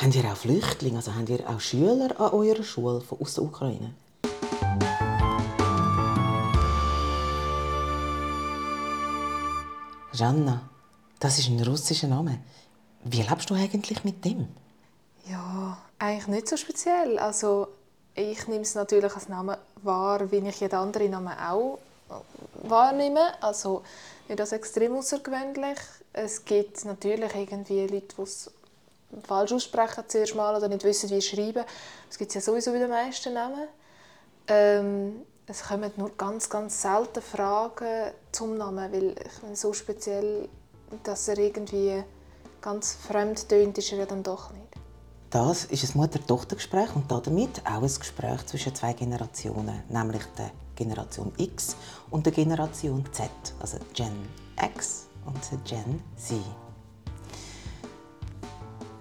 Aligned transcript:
Habt 0.00 0.14
ihr 0.14 0.30
auch 0.30 0.36
Flüchtlinge, 0.36 0.98
also 0.98 1.12
habt 1.12 1.28
ihr 1.28 1.50
auch 1.50 1.58
Schüler 1.58 2.20
an 2.20 2.30
eurer 2.30 2.62
Schule 2.62 3.02
aus 3.18 3.34
der 3.34 3.42
Ukraine? 3.42 3.94
Janna, 10.12 10.68
das 11.18 11.40
ist 11.40 11.48
ein 11.48 11.60
russischer 11.64 12.06
Name. 12.06 12.38
Wie 13.02 13.22
lebst 13.22 13.50
du 13.50 13.54
eigentlich 13.54 14.04
mit 14.04 14.24
dem? 14.24 14.46
Ja, 15.28 15.76
eigentlich 15.98 16.28
nicht 16.28 16.48
so 16.48 16.56
speziell. 16.56 17.18
Also 17.18 17.66
ich 18.14 18.46
nehme 18.46 18.62
es 18.62 18.76
natürlich 18.76 19.12
als 19.12 19.28
Namen 19.28 19.56
wahr, 19.82 20.30
wie 20.30 20.36
ich 20.36 20.60
jeden 20.60 20.76
anderen 20.76 21.10
Namen 21.10 21.36
auch 21.36 21.80
wahrnehme. 22.62 23.42
Also 23.42 23.82
nicht 24.28 24.40
als 24.40 24.52
extrem 24.52 24.94
außergewöhnlich. 24.94 25.78
Es 26.12 26.44
gibt 26.44 26.84
natürlich 26.84 27.34
irgendwie 27.34 27.80
Leute, 27.80 28.14
die 28.16 28.22
es 28.22 28.48
falsch 29.22 29.52
aussprechen 29.52 30.04
zuerst 30.08 30.34
mal 30.34 30.56
oder 30.56 30.68
nicht 30.68 30.84
wissen, 30.84 31.10
wie 31.10 31.20
schreiben. 31.20 31.64
Das 32.08 32.18
gibt 32.18 32.30
es 32.30 32.34
ja 32.34 32.40
sowieso 32.40 32.72
bei 32.72 32.78
den 32.78 32.90
meisten 32.90 33.32
Namen. 33.32 33.68
Ähm, 34.46 35.22
es 35.46 35.62
kommen 35.62 35.90
nur 35.96 36.10
ganz, 36.16 36.48
ganz 36.50 36.82
selten 36.82 37.22
Fragen 37.22 38.12
zum 38.32 38.56
Namen, 38.58 38.92
weil 38.92 39.10
ich 39.12 39.32
finde 39.32 39.56
so 39.56 39.72
speziell, 39.72 40.48
dass 41.02 41.28
er 41.28 41.38
irgendwie 41.38 42.04
ganz 42.60 42.94
fremd 42.94 43.48
tönt, 43.48 43.78
ist 43.78 43.92
er 43.92 43.98
ja 43.98 44.06
dann 44.06 44.22
doch 44.22 44.50
nicht. 44.52 44.64
Das 45.30 45.66
ist 45.66 45.94
ein 45.94 45.98
Mutter-Tochter-Gespräch 45.98 46.94
und 46.94 47.10
damit 47.10 47.60
auch 47.66 47.82
ein 47.82 47.94
Gespräch 47.98 48.46
zwischen 48.46 48.74
zwei 48.74 48.94
Generationen, 48.94 49.82
nämlich 49.88 50.24
der 50.38 50.50
Generation 50.74 51.32
X 51.36 51.76
und 52.10 52.24
der 52.24 52.32
Generation 52.32 53.04
Z, 53.12 53.30
also 53.60 53.78
Gen 53.92 54.28
X 54.56 55.08
und 55.26 55.64
Gen 55.64 56.02
Z. 56.16 56.38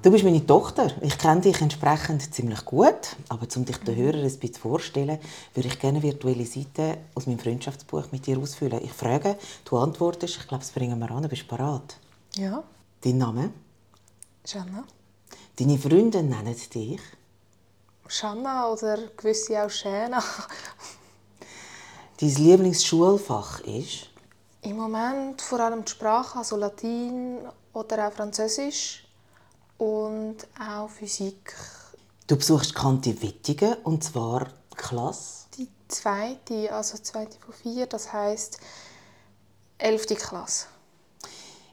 Du 0.04 0.12
bist 0.12 0.24
meine 0.24 0.46
Tochter. 0.46 0.92
Ich 1.02 1.18
kenne 1.18 1.42
dich 1.42 1.60
entsprechend 1.60 2.32
ziemlich 2.34 2.64
gut. 2.66 3.16
Aber 3.30 3.48
um 3.56 3.66
dich 3.66 3.78
den 3.78 3.96
mhm. 3.96 4.00
Hörern 4.00 4.26
ein 4.26 4.40
bisschen 4.40 4.54
vorzustellen, 4.54 5.18
würde 5.56 5.70
ich 5.70 5.80
gerne 5.80 6.02
virtuelle 6.04 6.46
Seiten 6.46 6.98
aus 7.16 7.26
meinem 7.26 7.40
Freundschaftsbuch 7.40 8.12
mit 8.12 8.28
dir 8.28 8.38
ausfüllen. 8.38 8.80
Ich 8.84 8.94
frage, 8.94 9.38
du 9.66 9.78
antwortest. 9.78 10.38
Ich 10.38 10.48
glaube, 10.48 10.64
das 10.64 10.72
bringen 10.72 11.00
wir 11.00 11.10
an. 11.10 11.24
Du 11.24 11.30
bist 11.30 11.48
bereit? 11.48 11.98
Ja. 12.36 12.64
Dein 13.02 13.18
Name? 13.18 13.50
Janna. 14.46 14.84
Deine 15.58 15.78
Freunde 15.80 16.22
nennen 16.22 16.56
dich? 16.74 17.02
Shanna 18.08 18.70
oder 18.70 19.00
gewisse 19.18 19.66
auch 19.66 19.70
Shana. 19.70 20.24
Dein 22.22 22.36
Lieblingsschulfach 22.36 23.62
ist? 23.62 24.10
Im 24.62 24.78
Moment 24.78 25.42
vor 25.42 25.60
allem 25.60 25.84
die 25.84 25.92
Sprache, 25.92 26.38
also 26.38 26.56
Latein 26.56 27.40
oder 27.74 28.08
auch 28.08 28.14
Französisch 28.14 29.07
und 29.78 30.38
auch 30.60 30.90
Physik. 30.90 31.54
Du 32.28 32.36
besuchst 32.36 32.76
Kanti 32.76 33.22
Wittigen 33.22 33.76
und 33.84 34.04
zwar 34.04 34.48
Klasse? 34.76 35.48
Die 35.58 35.70
zweite, 35.88 36.74
also 36.74 36.98
zweite 36.98 37.38
von 37.40 37.54
vier, 37.54 37.88
das 37.88 38.12
heisst 38.12 38.60
elfte 39.78 40.16
Klasse. 40.16 40.68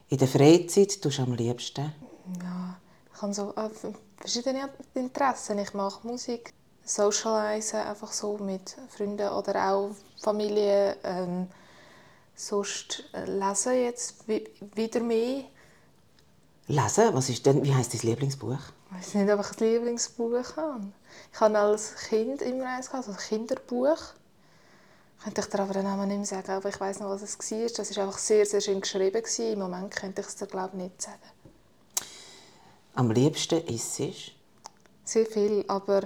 In 0.09 0.17
der 0.17 0.27
Freizeit 0.27 1.01
tust 1.01 1.17
du 1.17 1.23
am 1.23 1.33
liebsten? 1.33 1.91
Ja, 2.41 2.77
ich 3.13 3.21
habe 3.21 3.33
so 3.33 3.53
äh, 3.55 3.69
verschiedene 4.17 4.69
Interessen. 4.93 5.59
Ich 5.59 5.73
mache 5.73 6.05
Musik, 6.07 6.53
Socialisen, 6.83 7.79
einfach 7.79 8.11
so 8.11 8.37
mit 8.37 8.75
Freunden 8.89 9.29
oder 9.29 9.71
auch 9.71 9.91
Familie. 10.21 10.97
Ähm, 11.03 11.47
sonst 12.35 13.03
äh, 13.13 13.25
lesen 13.25 13.73
jetzt 13.73 14.27
wieder 14.27 14.99
mehr 14.99 15.45
Lesen? 16.67 17.13
Was 17.13 17.29
ist 17.29 17.45
denn, 17.45 17.63
wie 17.63 17.73
heißt 17.73 17.93
dein 17.93 18.01
Lieblingsbuch? 18.01 18.57
Ich 18.89 18.97
weiß 18.97 19.13
nicht, 19.15 19.31
ob 19.31 19.41
ich 19.41 19.61
ein 19.61 19.67
Lieblingsbuch 19.67 20.57
habe. 20.57 20.87
Ich 21.31 21.39
habe 21.39 21.59
als 21.59 21.95
Kind 22.09 22.41
immer 22.41 22.65
eins 22.65 22.87
gehabt, 22.87 23.07
also 23.07 23.11
ein 23.11 23.27
Kinderbuch. 23.27 23.97
Könnte 25.23 25.41
ich 25.41 25.47
dir 25.47 25.59
aber 25.59 25.73
den 25.73 25.83
Namen 25.83 26.07
nicht 26.07 26.17
mehr 26.17 26.25
sagen, 26.25 26.51
aber 26.51 26.69
ich 26.69 26.79
weiß 26.79 26.99
noch, 26.99 27.09
was 27.09 27.21
es 27.21 27.39
war. 27.39 27.67
Das 27.67 27.95
war 27.95 28.05
einfach 28.05 28.17
sehr, 28.17 28.45
sehr 28.45 28.61
schön 28.61 28.81
geschrieben. 28.81 29.21
Im 29.37 29.59
Moment 29.59 29.95
könnte 29.95 30.21
ich 30.21 30.27
es 30.27 30.35
dir, 30.35 30.47
glaube 30.47 30.71
ich, 30.73 30.83
nicht 30.83 31.01
sagen. 31.01 31.19
Am 32.95 33.11
liebsten 33.11 33.61
ist 33.67 33.99
es? 33.99 34.15
Sehr 35.03 35.25
viel, 35.25 35.65
aber 35.67 36.01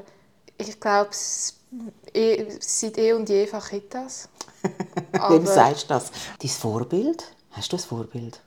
ich 0.58 0.80
glaube, 0.80 1.12
seit 1.12 2.97
eh 2.97 3.14
und 3.14 3.30
je 3.30 3.47
Fachitas. 3.47 4.28
Wem 5.30 5.46
sagst 5.46 5.84
du 5.84 5.88
das? 5.88 6.12
Dein 6.40 6.50
Vorbild? 6.50 7.24
Hast 7.52 7.72
du 7.72 7.78
ein 7.78 7.80
Vorbild? 7.80 8.41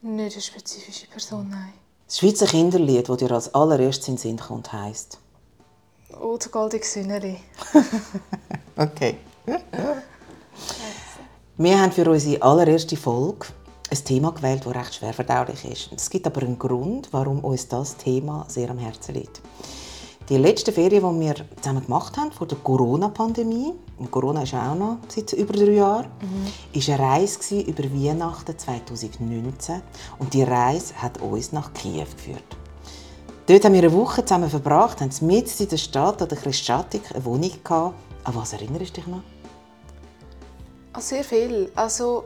Nicht 0.00 0.34
eine 0.34 0.42
spezifische 0.42 1.08
Person, 1.08 1.48
nein. 1.50 1.72
Das 2.06 2.18
Schweizer 2.18 2.46
Kinderlied, 2.46 3.08
das 3.08 3.16
dir 3.16 3.32
als 3.32 3.52
allererstes 3.52 4.08
in 4.08 4.14
den 4.14 4.18
Sinn 4.18 4.38
kommt, 4.38 4.72
heisst? 4.72 5.18
«Oh, 6.20 6.36
der 6.36 6.50
goldige 6.50 6.86
Sünneri». 6.86 7.40
okay. 8.76 9.16
Wir 11.56 11.80
haben 11.80 11.92
für 11.92 12.08
unsere 12.08 12.40
allererste 12.40 12.96
Folge 12.96 13.48
ein 13.90 14.04
Thema 14.04 14.30
gewählt, 14.32 14.64
das 14.64 14.74
recht 14.74 14.94
schwer 14.94 15.12
verdaulich 15.12 15.64
ist. 15.64 15.90
Es 15.94 16.08
gibt 16.08 16.26
aber 16.26 16.42
einen 16.42 16.58
Grund, 16.58 17.08
warum 17.12 17.40
uns 17.40 17.66
das 17.66 17.96
Thema 17.96 18.46
sehr 18.48 18.70
am 18.70 18.78
Herzen 18.78 19.14
liegt. 19.14 19.40
Die 20.28 20.36
letzte 20.36 20.72
Ferien, 20.72 21.20
die 21.20 21.26
wir 21.26 21.34
zusammen 21.56 21.84
gemacht 21.84 22.18
haben 22.18 22.30
vor 22.32 22.46
der 22.46 22.58
Corona-Pandemie, 22.58 23.72
und 23.96 24.10
Corona 24.10 24.42
ist 24.42 24.52
auch 24.52 24.74
noch 24.74 24.98
seit 25.08 25.32
über 25.32 25.54
drei 25.54 25.72
Jahren, 25.72 26.10
mhm. 26.20 26.52
eine 26.74 26.98
Reise 26.98 27.60
über 27.60 27.84
Weihnachten 27.84 28.58
2019 28.58 29.80
und 30.18 30.34
die 30.34 30.42
Reise 30.42 30.94
hat 31.00 31.22
uns 31.22 31.52
nach 31.52 31.72
Kiew 31.72 32.04
geführt. 32.04 32.44
Dort 33.46 33.64
haben 33.64 33.72
wir 33.72 33.82
eine 33.82 33.92
Woche 33.94 34.22
zusammen 34.22 34.50
verbracht, 34.50 35.00
haben 35.00 35.10
mitten 35.22 35.62
in 35.62 35.68
der 35.70 35.78
Stadt 35.78 36.20
an 36.20 36.28
der 36.28 36.36
Christchatik 36.36 37.14
eine 37.14 37.24
Wohnung 37.24 37.52
gehabt. 37.64 37.94
An 38.24 38.34
was 38.34 38.52
erinnerst 38.52 38.98
du 38.98 39.00
dich 39.00 39.06
noch? 39.06 39.22
Sehr 40.98 41.24
viel. 41.24 41.72
Also, 41.74 42.24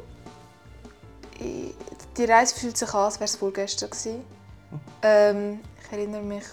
die 2.16 2.24
Reise 2.24 2.56
fühlt 2.56 2.76
sich 2.76 2.92
an, 2.92 3.04
als 3.04 3.20
wäre 3.20 3.26
es 3.26 3.36
vorgestern 3.36 3.90
gewesen. 3.90 4.16
Mhm. 4.16 4.80
Ähm, 5.02 5.60
ich 5.84 5.92
erinnere 5.92 6.22
mich 6.22 6.44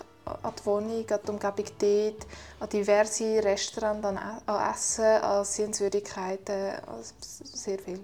an 0.44 0.54
die 0.60 0.66
Wohnung, 0.66 1.06
an 1.10 1.20
die 1.26 1.30
Umgebung 1.30 1.66
dort, 1.80 2.28
an 2.60 2.70
diverse 2.70 3.44
Restaurants, 3.44 4.06
an, 4.06 4.18
an 4.18 4.74
Essen, 4.74 5.06
an 5.06 5.46
Sehenswürdigkeiten, 5.46 6.74
also 6.88 7.14
sehr 7.20 7.80
viel. 7.80 8.00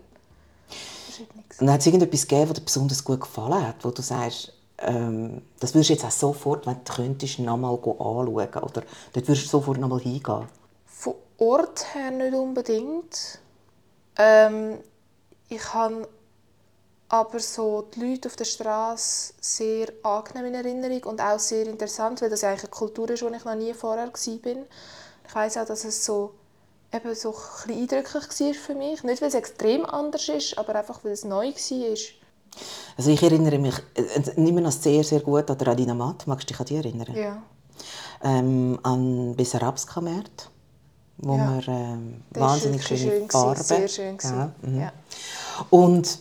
Und 1.60 1.72
hat 1.72 1.80
es 1.80 1.86
irgendetwas 1.86 2.28
gegeben, 2.28 2.50
das 2.50 2.58
dir 2.58 2.66
besonders 2.66 3.04
gut 3.04 3.22
gefallen 3.22 3.68
hat, 3.68 3.84
wo 3.84 3.92
du 3.92 4.02
sagst, 4.02 4.52
ähm, 4.80 5.42
das 5.60 5.74
würdest 5.74 5.90
du 5.90 5.94
jetzt 5.94 6.06
auch 6.06 6.12
sofort, 6.12 6.68
wenn 6.68 6.84
du 6.84 6.94
könntest, 6.94 7.40
nochmal 7.40 7.76
anschauen 7.76 7.98
oder 7.98 8.50
dort 8.54 8.84
würdest 9.14 9.46
du 9.46 9.50
sofort 9.50 9.78
nochmal 9.78 10.00
hingehen? 10.00 10.48
Von 10.86 11.16
Ort 11.38 11.94
her 11.94 12.12
nicht 12.12 12.34
unbedingt. 12.34 13.40
Ähm, 14.18 14.80
ich 15.50 15.74
habe 15.74 16.08
aber 17.10 17.40
so 17.40 17.88
die 17.94 18.00
Leute 18.00 18.28
auf 18.28 18.36
der 18.36 18.46
Straße 18.46 19.34
sehr 19.40 19.88
angenehm 20.04 20.46
in 20.48 20.56
Erinnerung 20.56 21.04
und 21.04 21.22
auch 21.22 21.40
sehr 21.40 21.68
interessant, 21.68 22.22
weil 22.22 22.30
das 22.30 22.44
eigentlich 22.44 22.64
eine 22.64 22.72
Kultur 22.72 23.10
ist, 23.12 23.22
wo 23.22 23.28
ich 23.28 23.46
noch 23.46 23.56
nie 23.56 23.74
vorher 23.74 24.08
war. 24.08 24.56
Ich 25.28 25.36
weiß 25.36 25.58
auch, 25.58 25.66
dass 25.66 25.86
es 25.86 26.04
so, 26.04 26.34
eben 26.92 27.14
so 27.14 27.36
ein 27.68 27.74
eindrücklich 27.74 28.14
war 28.14 28.54
für 28.54 28.76
mich. 28.76 29.04
Nicht, 29.04 29.22
weil 29.22 29.30
es 29.30 29.36
extrem 29.36 29.86
anders 29.86 30.28
ist, 30.30 30.58
aber 30.58 30.76
einfach, 30.76 31.04
weil 31.04 31.12
es 31.12 31.24
neu 31.24 31.52
war. 31.52 31.96
Also 32.98 33.12
ich 33.12 33.22
erinnere 33.22 33.60
mich 33.60 33.76
äh, 33.96 34.40
nicht 34.40 34.54
mehr 34.54 34.64
noch 34.64 34.72
sehr, 34.72 35.04
sehr 35.04 35.20
gut 35.20 35.50
an 35.50 35.58
Radina 35.58 35.94
Matt. 35.94 36.26
Magst 36.26 36.50
du 36.50 36.54
dich 36.54 36.60
an 36.60 36.66
die 36.66 36.76
erinnern? 36.78 37.16
Ja. 37.16 37.42
Ähm, 38.24 38.80
an 38.82 39.36
Bessarabska-Märt, 39.36 40.50
wo 41.18 41.36
ja. 41.36 41.60
wir 41.60 41.68
ähm, 41.68 42.24
wahnsinnig 42.32 42.88
schöne 42.88 43.00
schön 43.00 43.30
Farben... 43.30 43.62
Sehr 43.62 43.88
schön. 43.88 44.18
Ja, 44.24 44.52
mhm. 44.62 44.80
ja. 44.80 44.94
Und 45.70 46.20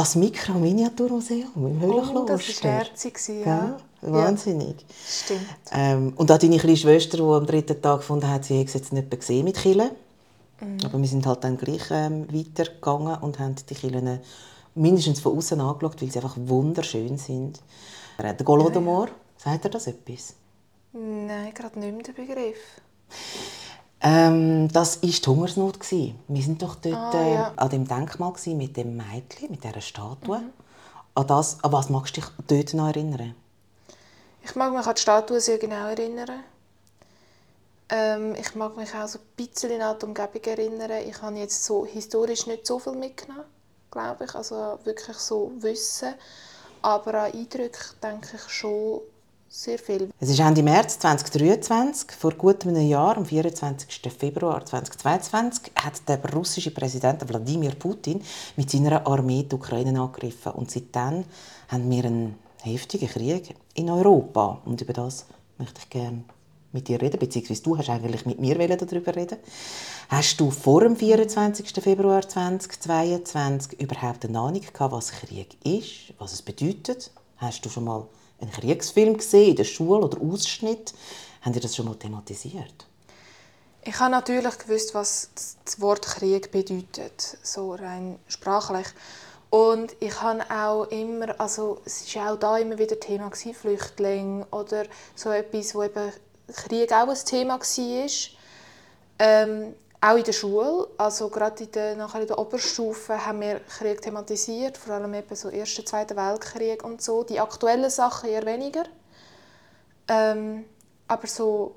als 0.00 0.14
Mikro-Miniaturmuseum 0.16 1.50
im 1.56 1.80
Höhlenkloster. 1.80 2.22
Oh, 2.22 2.24
das 2.24 2.64
war 2.64 2.70
herzig, 2.70 3.20
ja. 3.28 3.44
ja. 3.44 3.80
Wahnsinnig. 4.00 4.76
Ja, 4.80 4.86
stimmt. 5.06 5.40
Ähm, 5.72 6.14
und 6.16 6.32
auch 6.32 6.38
deine 6.38 6.56
kleine 6.56 6.76
Schwester, 6.76 7.18
die 7.18 7.22
am 7.22 7.44
dritten 7.44 7.82
Tag 7.82 7.98
gefunden 7.98 8.28
hat, 8.28 8.46
sie 8.46 8.58
hätte 8.58 8.68
es 8.68 8.74
jetzt 8.74 8.92
nicht 8.94 9.10
gesehen 9.10 9.44
mit 9.44 9.56
Kille. 9.56 9.90
Mhm. 10.60 10.78
Aber 10.84 10.98
wir 10.98 11.06
sind 11.06 11.26
halt 11.26 11.44
dann 11.44 11.58
gleich 11.58 11.82
ähm, 11.90 12.26
weitergegangen 12.32 13.16
und 13.16 13.38
haben 13.38 13.56
die 13.56 13.74
Killen 13.74 14.20
mindestens 14.74 15.20
von 15.20 15.36
außen 15.36 15.60
angeschaut, 15.60 16.00
weil 16.00 16.10
sie 16.10 16.18
einfach 16.18 16.36
wunderschön 16.38 17.18
sind. 17.18 17.60
Der 18.18 18.32
Golodomor, 18.34 19.06
ja, 19.06 19.12
ja. 19.12 19.50
sagt 19.52 19.64
er 19.66 19.70
das 19.70 19.86
etwas? 19.86 20.34
Nein, 20.92 21.52
gerade 21.52 21.78
nicht 21.78 21.94
mehr 21.94 22.02
der 22.02 22.12
Begriff. 22.12 22.80
Ähm, 24.02 24.68
das 24.72 25.02
war 25.02 25.10
die 25.10 25.26
Hungersnot. 25.26 25.90
Wir 25.90 26.14
waren 26.28 26.58
doch 26.58 26.76
dort 26.76 26.94
ah, 26.94 27.28
ja. 27.28 27.48
äh, 27.48 27.52
an 27.56 27.68
dem 27.68 27.86
Denkmal 27.86 28.32
mit 28.46 28.76
dem 28.76 28.96
Mädchen, 28.96 29.50
mit 29.50 29.62
dieser 29.62 29.80
Statue. 29.80 30.38
Mhm. 30.38 30.52
An, 31.14 31.26
das, 31.26 31.62
an 31.62 31.72
was 31.72 31.90
magst 31.90 32.16
du 32.16 32.20
dich 32.20 32.30
dort 32.46 32.74
noch 32.74 32.88
erinnern? 32.88 33.34
Ich 34.42 34.54
mag 34.54 34.72
mich 34.72 34.86
an 34.86 34.94
die 34.94 35.00
Statue 35.00 35.40
sehr 35.40 35.58
genau 35.58 35.88
erinnern. 35.88 36.44
Ähm, 37.90 38.34
ich 38.36 38.54
mag 38.54 38.76
mich 38.76 38.94
auch 38.94 39.08
so 39.08 39.18
ein 39.18 39.24
bisschen 39.36 39.82
an 39.82 39.98
die 39.98 40.06
Umgebung 40.06 40.42
erinnern. 40.44 40.90
Ich 41.06 41.20
habe 41.20 41.36
jetzt 41.36 41.64
so 41.64 41.84
historisch 41.84 42.46
nicht 42.46 42.66
so 42.66 42.78
viel 42.78 42.94
mitgenommen, 42.94 43.44
glaube 43.90 44.24
ich. 44.24 44.34
Also 44.34 44.78
wirklich 44.84 45.16
so 45.18 45.52
Wissen. 45.58 46.14
Aber 46.82 47.14
an 47.14 47.32
Eindrücke 47.32 47.78
denke 48.02 48.36
ich 48.36 48.48
schon 48.48 49.00
sehr 49.50 49.78
viel. 49.78 50.08
Es 50.20 50.30
ist 50.30 50.38
Ende 50.38 50.62
März 50.62 51.00
2023. 51.00 52.12
Vor 52.12 52.32
gut 52.34 52.64
einem 52.64 52.86
Jahr, 52.86 53.16
am 53.16 53.26
24. 53.26 54.12
Februar 54.16 54.64
2022, 54.64 55.72
hat 55.74 56.08
der 56.08 56.22
russische 56.32 56.70
Präsident 56.70 57.28
Wladimir 57.28 57.72
Putin 57.72 58.22
mit 58.56 58.70
seiner 58.70 59.04
Armee 59.06 59.42
die 59.42 59.54
Ukraine 59.56 60.00
angegriffen. 60.00 60.52
Und 60.52 60.70
seitdem 60.70 61.24
haben 61.68 61.90
wir 61.90 62.04
einen 62.04 62.38
heftigen 62.62 63.08
Krieg 63.08 63.54
in 63.74 63.90
Europa. 63.90 64.62
Und 64.64 64.80
über 64.80 64.92
das 64.92 65.26
möchte 65.58 65.80
ich 65.80 65.90
gerne 65.90 66.22
mit 66.72 66.86
dir 66.86 67.02
reden, 67.02 67.18
beziehungsweise 67.18 67.64
du 67.64 67.76
hast 67.76 67.90
eigentlich 67.90 68.24
mit 68.26 68.38
mir 68.38 68.56
darüber 68.56 69.16
reden. 69.16 69.38
Hast 70.08 70.38
du 70.38 70.52
vor 70.52 70.82
dem 70.82 70.94
24. 70.94 71.72
Februar 71.82 72.22
2022 72.22 73.80
überhaupt 73.80 74.24
eine 74.24 74.38
Ahnung 74.38 74.60
gehabt, 74.60 74.92
was 74.92 75.10
Krieg 75.10 75.56
ist, 75.64 76.14
was 76.20 76.34
es 76.34 76.42
bedeutet? 76.42 77.10
Hast 77.38 77.64
du 77.64 77.68
schon 77.68 77.84
mal 77.84 78.06
einen 78.40 78.52
Kriegsfilm 78.52 79.16
gesehen 79.16 79.50
in 79.50 79.56
der 79.56 79.64
Schule 79.64 80.04
oder 80.04 80.18
Ausschnitt? 80.20 80.94
Haben 81.42 81.54
Sie 81.54 81.60
das 81.60 81.74
schon 81.76 81.86
mal 81.86 81.94
thematisiert? 81.94 82.86
Ich 83.82 83.98
habe 83.98 84.10
natürlich 84.10 84.58
gewusst, 84.58 84.94
was 84.94 85.30
das 85.64 85.80
Wort 85.80 86.02
Krieg 86.02 86.50
bedeutet, 86.50 87.38
so 87.42 87.74
rein 87.74 88.18
sprachlich. 88.28 88.86
Und 89.48 89.96
ich 90.00 90.20
habe 90.20 90.44
auch 90.50 90.84
immer, 90.84 91.40
also 91.40 91.80
es 91.84 92.14
war 92.14 92.32
auch 92.32 92.38
da 92.38 92.58
immer 92.58 92.78
wieder 92.78 93.00
Thema 93.00 93.30
Flüchtlinge 93.32 94.46
oder 94.50 94.84
so 95.14 95.30
etwas, 95.30 95.74
wo 95.74 95.82
eben 95.82 96.12
Krieg 96.54 96.92
auch 96.92 97.08
ein 97.08 97.24
Thema 97.24 97.58
war. 97.58 98.10
Ähm, 99.18 99.74
auch 100.00 100.16
in 100.16 100.24
der 100.24 100.32
Schule, 100.32 100.88
also 100.96 101.28
gerade 101.28 101.64
in 101.64 101.72
der, 101.72 101.96
nachher 101.96 102.22
in 102.22 102.26
der 102.26 102.38
Oberstufe 102.38 103.26
haben 103.26 103.40
wir 103.40 103.60
Krieg 103.60 104.00
thematisiert, 104.00 104.78
vor 104.78 104.94
allem 104.94 105.12
eben 105.12 105.36
so 105.36 105.50
Ersten, 105.50 105.84
Zweiten 105.84 106.16
Weltkrieg 106.16 106.82
und 106.82 107.02
so. 107.02 107.22
Die 107.22 107.38
aktuellen 107.38 107.90
Sachen 107.90 108.30
eher 108.30 108.46
weniger. 108.46 108.84
Ähm, 110.08 110.64
aber 111.06 111.26
so, 111.26 111.74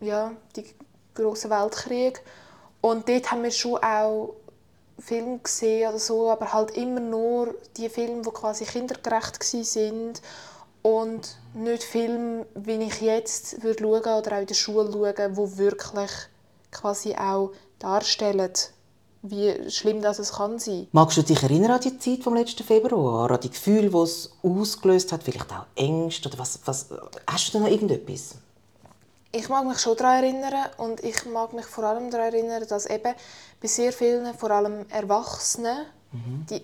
ja, 0.00 0.32
die 0.54 0.64
grossen 1.14 1.50
Weltkrieg. 1.50 2.22
Und 2.80 3.08
dort 3.08 3.32
haben 3.32 3.42
wir 3.42 3.50
schon 3.50 3.82
auch 3.82 4.34
Filme 4.98 5.38
gesehen 5.38 5.88
oder 5.88 5.98
so, 5.98 6.30
aber 6.30 6.52
halt 6.52 6.76
immer 6.76 7.00
nur 7.00 7.54
die 7.76 7.88
Filme, 7.88 8.22
die 8.22 8.30
quasi 8.30 8.64
kindergerecht 8.64 9.40
waren 9.40 10.12
und 10.82 11.36
nicht 11.54 11.82
Filme, 11.82 12.46
wie 12.54 12.76
ich 12.76 13.00
jetzt 13.00 13.62
würde 13.62 13.82
schauen 13.82 14.20
oder 14.20 14.36
auch 14.36 14.40
in 14.40 14.46
der 14.46 14.54
Schule 14.54 14.90
schauen, 14.92 15.36
wo 15.36 15.58
wirklich 15.58 16.10
quasi 16.76 17.14
auch 17.14 17.52
darstellen, 17.78 18.52
wie 19.22 19.70
schlimm 19.70 20.02
das 20.02 20.18
es 20.18 20.32
kann 20.32 20.58
sein. 20.58 20.88
Magst 20.92 21.16
du 21.16 21.22
dich 21.22 21.42
erinnern 21.42 21.72
an 21.72 21.80
die 21.80 21.98
Zeit 21.98 22.22
vom 22.22 22.34
letzten 22.34 22.64
Februar, 22.64 23.30
an 23.30 23.40
die 23.40 23.50
Gefühle, 23.50 23.90
die 23.90 23.96
es 23.96 24.30
ausgelöst 24.42 25.12
hat, 25.12 25.22
vielleicht 25.22 25.50
auch 25.50 25.66
Ängste 25.74 26.28
oder 26.28 26.38
was, 26.38 26.60
was 26.64 26.86
hast 27.26 27.48
du 27.48 27.52
da 27.58 27.64
noch 27.64 27.70
irgendetwas? 27.70 28.36
Ich 29.32 29.48
mag 29.48 29.66
mich 29.66 29.78
schon 29.80 29.96
daran 29.96 30.24
erinnern 30.24 30.66
und 30.78 31.02
ich 31.02 31.26
mag 31.26 31.52
mich 31.52 31.66
vor 31.66 31.84
allem 31.84 32.10
daran 32.10 32.32
erinnern, 32.32 32.64
dass 32.68 32.86
eben 32.86 33.14
bei 33.60 33.68
sehr 33.68 33.92
vielen, 33.92 34.32
vor 34.34 34.50
allem 34.50 34.88
Erwachsenen, 34.88 35.86
mhm. 36.12 36.46
die, 36.48 36.62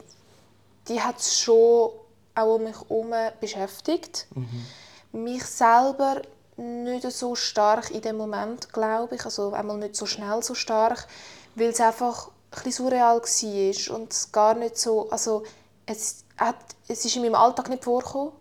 die 0.89 1.01
hat 1.01 1.19
es 1.19 1.39
schon 1.39 1.91
auch 2.35 2.55
um 2.55 2.63
mich 2.63 2.77
herum 2.77 3.13
beschäftigt. 3.41 4.27
Mhm. 4.35 5.25
Mich 5.25 5.45
selber 5.45 6.23
nicht 6.57 7.11
so 7.11 7.35
stark 7.35 7.91
in 7.91 8.03
dem 8.03 8.17
Moment, 8.17 8.73
glaube 8.73 9.15
ich. 9.15 9.25
Also 9.25 9.53
einmal 9.53 9.79
nicht 9.79 9.97
so 9.97 10.07
schnell 10.07 10.43
so 10.43 10.55
stark, 10.55 11.07
weil 11.55 11.71
es 11.71 11.81
einfach 11.81 12.29
ein 12.29 12.33
bisschen 12.65 12.85
surreal 12.85 13.21
war 13.21 13.97
und 13.97 14.33
gar 14.33 14.55
nicht 14.55 14.77
so, 14.79 15.11
also 15.11 15.43
es, 15.87 16.25
hat, 16.37 16.57
es 16.89 17.05
ist 17.05 17.17
in 17.17 17.23
meinem 17.23 17.35
Alltag 17.35 17.69
nicht 17.69 17.85
vorgekommen. 17.85 18.33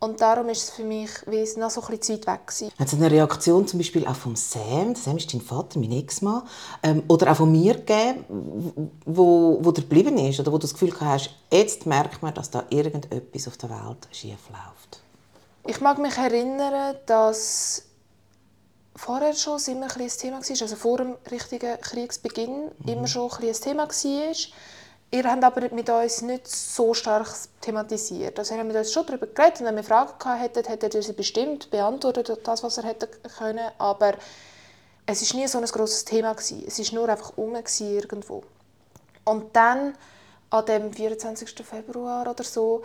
Und 0.00 0.20
darum 0.20 0.48
ist 0.48 0.64
es 0.64 0.70
für 0.70 0.82
mich 0.82 1.10
wie 1.26 1.36
es 1.36 1.56
noch 1.56 1.70
so 1.70 1.80
ein 1.80 1.96
bisschen 1.96 2.20
zu 2.20 2.26
weit 2.26 2.26
weg. 2.26 2.46
Gewesen. 2.48 2.72
Hat 2.76 2.88
es 2.88 2.94
eine 2.94 3.08
Reaktion 3.08 3.68
zum 3.68 3.78
Beispiel 3.78 4.04
auch 4.04 4.16
von 4.16 4.34
Sam, 4.34 4.96
Sam 4.96 5.16
ist 5.16 5.32
dein 5.32 5.40
Vater, 5.40 5.78
mein 5.78 5.92
Ex-Mann, 5.92 6.42
ähm, 6.82 7.04
oder 7.06 7.30
auch 7.30 7.36
von 7.36 7.52
mir 7.52 7.74
gegeben, 7.74 8.90
wo, 9.06 9.58
wo 9.62 9.70
der 9.70 9.84
geblieben 9.84 10.18
ist 10.18 10.40
oder 10.40 10.50
wo 10.50 10.56
du 10.56 10.62
das 10.62 10.72
Gefühl 10.72 10.92
hast, 10.98 11.30
jetzt 11.52 11.86
merkt 11.86 12.20
man, 12.20 12.34
dass 12.34 12.50
da 12.50 12.64
irgendetwas 12.70 13.46
auf 13.46 13.56
der 13.58 13.70
Welt 13.70 14.08
schief 14.10 14.48
läuft? 14.48 15.01
Ich 15.64 15.80
mag 15.80 15.98
mich 15.98 16.16
erinnern, 16.16 16.96
dass 17.06 17.84
vorher 18.96 19.32
schon 19.34 19.60
immer 19.68 19.86
ein, 19.94 20.02
ein 20.02 20.08
Thema 20.08 20.40
war, 20.40 20.60
also 20.60 20.76
vor 20.76 20.98
dem 20.98 21.16
richtigen 21.30 21.80
Kriegsbeginn 21.80 22.64
mhm. 22.78 22.88
immer 22.88 23.06
schon 23.06 23.30
ein, 23.30 23.48
ein 23.48 23.54
Thema 23.54 23.88
war. 23.88 24.34
Ihr 25.14 25.24
habt 25.24 25.44
aber 25.44 25.74
mit 25.74 25.90
uns 25.90 26.22
nicht 26.22 26.48
so 26.48 26.94
stark 26.94 27.28
thematisiert. 27.60 28.38
Also, 28.38 28.54
ihr 28.54 28.60
habt 28.60 28.68
mit 28.68 28.76
uns 28.76 28.92
schon 28.92 29.04
darüber 29.04 29.26
geredet 29.26 29.60
und 29.60 29.66
wenn 29.66 29.76
wir 29.76 29.84
Fragen 29.84 30.38
hätten, 30.38 30.64
hättet 30.64 30.94
ihr 30.94 31.02
sie 31.02 31.12
bestimmt 31.12 31.70
beantwortet, 31.70 32.32
das, 32.42 32.62
was 32.62 32.78
ihr 32.78 32.84
hätte 32.84 33.08
können. 33.38 33.70
Aber 33.76 34.14
es 35.04 35.34
war 35.34 35.40
nie 35.40 35.46
so 35.46 35.58
ein 35.58 35.64
grosses 35.66 36.06
Thema. 36.06 36.32
Gewesen. 36.32 36.64
Es 36.66 36.78
war 36.78 36.98
nur 36.98 37.08
einfach 37.10 37.36
um 37.36 37.54
irgendwo. 37.54 38.42
Und 39.24 39.54
dann, 39.54 39.94
an 40.48 40.66
dem 40.66 40.92
24. 40.92 41.62
Februar 41.62 42.30
oder 42.30 42.42
so, 42.42 42.82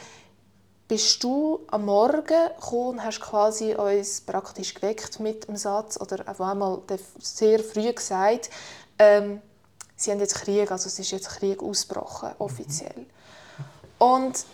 bist 0.88 1.24
du 1.24 1.60
am 1.68 1.86
Morgen 1.86 2.24
gekommen 2.24 2.90
und 2.90 3.04
hast 3.04 3.20
quasi 3.20 3.76
uns 3.76 4.22
praktisch 4.22 4.74
geweckt 4.74 5.20
mit 5.20 5.48
dem 5.48 5.58
Satz 5.58 6.00
oder 6.00 6.24
auf 6.28 6.40
einmal 6.40 6.82
sehr 7.20 7.60
früh 7.60 7.92
gesagt, 7.92 8.50
ähm, 8.98 9.42
sie 9.96 10.12
haben 10.12 10.20
jetzt 10.20 10.36
Krieg, 10.36 10.72
also 10.72 10.88
es 10.88 10.98
ist 10.98 11.12
jetzt 11.12 11.30
Krieg 11.30 11.62
ausgebrochen, 11.62 12.30
offiziell. 12.40 13.06
Und 14.00 14.46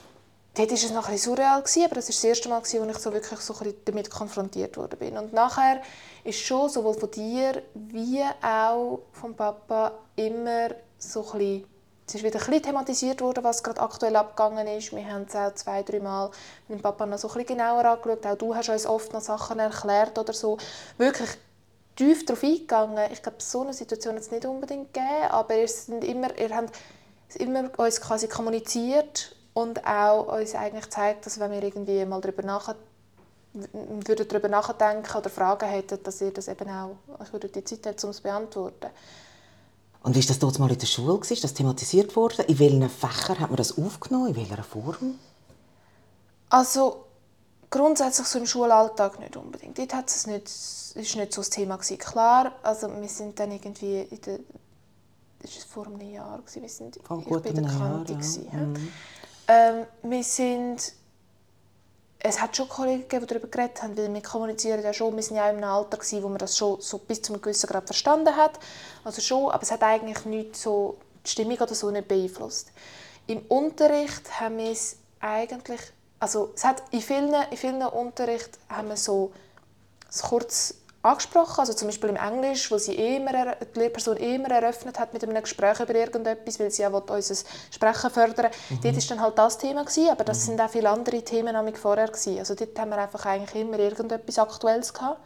dort 0.56 0.70
war 0.70 0.76
es 0.76 0.92
noch 0.92 1.08
ein 1.08 1.18
surreal, 1.18 1.60
aber 1.60 1.96
das 1.96 2.08
war 2.08 2.14
das 2.16 2.24
erste 2.24 2.50
Mal, 2.50 2.58
als 2.58 2.74
ich 2.74 2.98
so 2.98 3.14
wirklich 3.14 3.40
so 3.40 3.56
damit 3.86 4.10
konfrontiert 4.10 4.76
wurde. 4.78 4.98
Und 4.98 5.34
nachher 5.34 5.82
ist 6.24 6.40
schon 6.40 6.70
sowohl 6.70 6.96
von 6.96 7.12
dir 7.12 7.62
wie 7.76 8.24
auch 8.42 9.02
vom 9.12 9.36
Papa 9.36 9.94
immer 10.16 10.70
so 10.98 11.20
ein 11.34 11.38
bisschen 11.38 11.73
es 12.06 12.16
ist 12.16 12.24
wieder 12.24 12.40
ein 12.40 12.46
bisschen 12.46 12.64
thematisiert 12.64 13.22
worden, 13.22 13.44
was 13.44 13.64
gerade 13.64 13.82
aktuell 13.82 14.16
abgegangen 14.16 14.68
ist. 14.68 14.94
Wir 14.94 15.08
haben 15.08 15.26
es 15.28 15.36
auch 15.36 15.54
zwei, 15.54 15.84
drei 15.84 16.00
Mal 16.00 16.32
mit 16.68 16.80
dem 16.80 16.82
Papa 16.82 17.06
noch 17.06 17.18
so 17.18 17.30
ein 17.30 17.34
bisschen 17.34 17.58
genauer 17.58 17.86
angeschaut. 17.86 18.26
Auch 18.26 18.38
du 18.38 18.56
hast 18.56 18.70
uns 18.70 18.86
oft 18.86 19.14
noch 19.14 19.22
Sachen 19.22 19.60
erklärt 19.60 20.18
oder 20.20 20.34
so. 20.34 20.58
Wirklich 20.98 21.30
tief 21.96 22.26
darauf 22.26 22.44
eingegangen. 22.44 23.12
Ich 23.12 23.22
glaube, 23.22 23.38
so 23.40 23.62
eine 23.62 23.74
Situation 23.74 24.16
hat 24.16 24.22
es 24.22 24.32
nicht 24.32 24.46
unbedingt 24.46 24.94
gegeben, 24.94 25.30
aber 25.30 25.56
ihr, 25.56 25.68
sind 25.68 26.04
immer, 26.04 26.38
ihr 26.38 26.56
habt 26.56 26.78
immer 27.36 27.70
uns 27.78 28.02
quasi 28.02 28.28
kommuniziert 28.28 29.36
und 29.54 29.86
auch 29.86 30.38
uns 30.38 30.56
eigentlich 30.56 30.86
gezeigt, 30.86 31.26
dass 31.26 31.40
wenn 31.40 31.52
wir 31.52 31.64
irgendwie 31.64 32.04
mal 32.06 32.20
darüber 32.20 32.44
nachdenken, 32.44 32.82
würden 33.54 34.28
darüber 34.28 34.50
nachdenken 34.50 35.16
oder 35.16 35.30
Fragen 35.30 35.70
hätten, 35.70 36.02
dass 36.04 36.22
ihr 36.22 36.34
das 36.34 36.48
eben 36.48 36.68
auch, 36.70 36.96
ich 37.24 37.32
würde 37.32 37.50
die 37.50 37.64
Zeit 37.64 37.86
haben, 37.86 38.04
um 38.04 38.10
es 38.10 38.22
beantworten. 38.22 38.90
Und 40.04 40.16
war 40.16 40.22
das 40.22 40.38
dort 40.38 40.60
mal 40.60 40.70
in 40.70 40.78
der 40.78 40.86
Schule? 40.86 41.20
Ist 41.28 41.44
das 41.44 41.54
thematisiert 41.54 42.16
worden? 42.16 42.46
In 42.48 42.60
welchen 42.60 42.90
Fächern 42.90 43.40
hat 43.40 43.50
man 43.50 43.56
das 43.56 43.78
aufgenommen? 43.78 44.28
In 44.28 44.36
welcher 44.36 44.64
Form? 44.64 45.18
Also 46.50 47.06
grundsätzlich 47.70 48.28
so 48.28 48.38
im 48.38 48.46
Schulalltag 48.46 49.20
nicht 49.20 49.38
unbedingt. 49.38 49.78
Dort 49.78 49.94
hat 49.94 50.10
es 50.10 50.28
nicht, 50.28 50.46
ist 50.46 50.96
nicht 50.96 51.34
so 51.34 51.42
das 51.42 51.50
Thema 51.50 51.78
gewesen. 51.78 51.98
Klar, 51.98 52.52
also 52.62 52.90
wir 52.90 53.08
sind 53.08 53.40
dann 53.40 53.52
irgendwie 53.52 54.02
in 54.02 54.22
der, 54.22 54.40
das 55.40 55.56
war 55.56 55.64
vor 55.70 55.88
einem 55.88 56.02
Jahr 56.02 56.40
gewesen. 56.40 56.62
Wir 56.62 56.70
sind, 56.70 57.00
vor 57.04 57.20
ich 57.20 57.42
bin 57.42 57.56
in 57.56 57.64
der 57.64 57.72
Kante 57.72 58.14
ja. 58.14 58.60
Mhm. 58.60 58.94
Ähm, 59.48 59.86
wir 60.04 60.24
sind 60.24 60.94
es 62.26 62.40
hat 62.40 62.56
schon 62.56 62.70
Kollegen 62.70 63.02
gegeben, 63.02 63.28
die 63.28 63.34
darüber 63.34 63.50
geredet 63.50 63.84
haben, 63.84 63.98
weil 63.98 64.12
wir 64.12 64.22
kommunizieren 64.22 64.82
ja 64.82 64.94
schon, 64.94 65.14
wir 65.16 65.22
sind 65.22 65.36
ja 65.36 65.46
auch 65.46 65.50
in 65.50 65.58
einem 65.58 65.70
Alter 65.70 65.98
gewesen, 65.98 66.24
wo 66.24 66.30
man 66.30 66.38
das 66.38 66.58
schon 66.58 66.80
so 66.80 66.98
bis 66.98 67.22
zu 67.22 67.34
einem 67.34 67.42
gewissen 67.42 67.68
Grad 67.68 67.86
verstanden 67.86 68.36
hat, 68.36 68.58
also 69.04 69.22
schon, 69.22 69.52
aber 69.52 69.62
es 69.62 69.72
hat 69.72 69.84
eigentlich 69.84 70.24
nicht 70.26 70.56
so 70.56 70.98
die 71.26 71.30
Stimmung 71.30 71.58
oder 71.58 71.76
so 71.76 71.92
nicht 71.92 72.08
beeinflusst. 72.08 72.72
Im 73.28 73.40
Unterricht 73.50 74.40
haben 74.40 74.58
wir 74.58 74.72
es 74.72 74.96
eigentlich, 75.20 75.82
also 76.20 76.54
es 76.56 76.64
hat 76.64 76.82
in 76.92 77.02
vielen, 77.02 77.34
in 77.52 77.58
vielen 77.58 77.82
Unterricht 77.82 78.58
haben 78.70 78.88
wir 78.88 78.98
so 78.98 79.34
kurz 80.22 80.76
angesprochen, 81.04 81.60
also 81.60 81.74
zum 81.74 81.90
Beispiel 81.90 82.10
im 82.10 82.16
Englisch, 82.16 82.72
wo 82.72 82.78
sie 82.78 82.94
immer, 82.94 83.56
die 83.56 83.80
Lehrperson 83.80 84.18
eh 84.18 84.36
immer 84.36 84.50
eröffnet 84.50 84.98
hat 84.98 85.14
mit 85.14 85.24
einem 85.24 85.42
Gespräch 85.42 85.80
über 85.82 85.94
irgendetwas, 85.94 86.60
weil 86.60 86.72
sie 86.72 86.82
ja 86.82 86.88
unser 86.88 87.36
Sprechen 87.70 88.10
fördern 88.10 88.52
mhm. 88.70 88.80
Dort 88.82 88.96
war 88.96 89.04
dann 89.10 89.22
halt 89.22 89.38
das 89.38 89.58
Thema, 89.58 89.84
gewesen, 89.84 90.10
aber 90.10 90.24
das 90.24 90.40
mhm. 90.40 90.44
sind 90.44 90.62
auch 90.62 90.70
viele 90.70 90.90
andere 90.90 91.22
Themen 91.22 91.76
vorher. 91.76 92.08
Gewesen. 92.08 92.40
Also 92.40 92.56
dort 92.56 92.78
haben 92.80 92.90
wir 92.90 92.98
einfach 92.98 93.26
eigentlich 93.26 93.62
immer 93.62 93.78
irgendetwas 93.78 94.40
Aktuelles 94.40 94.94
gehabt. 94.94 95.20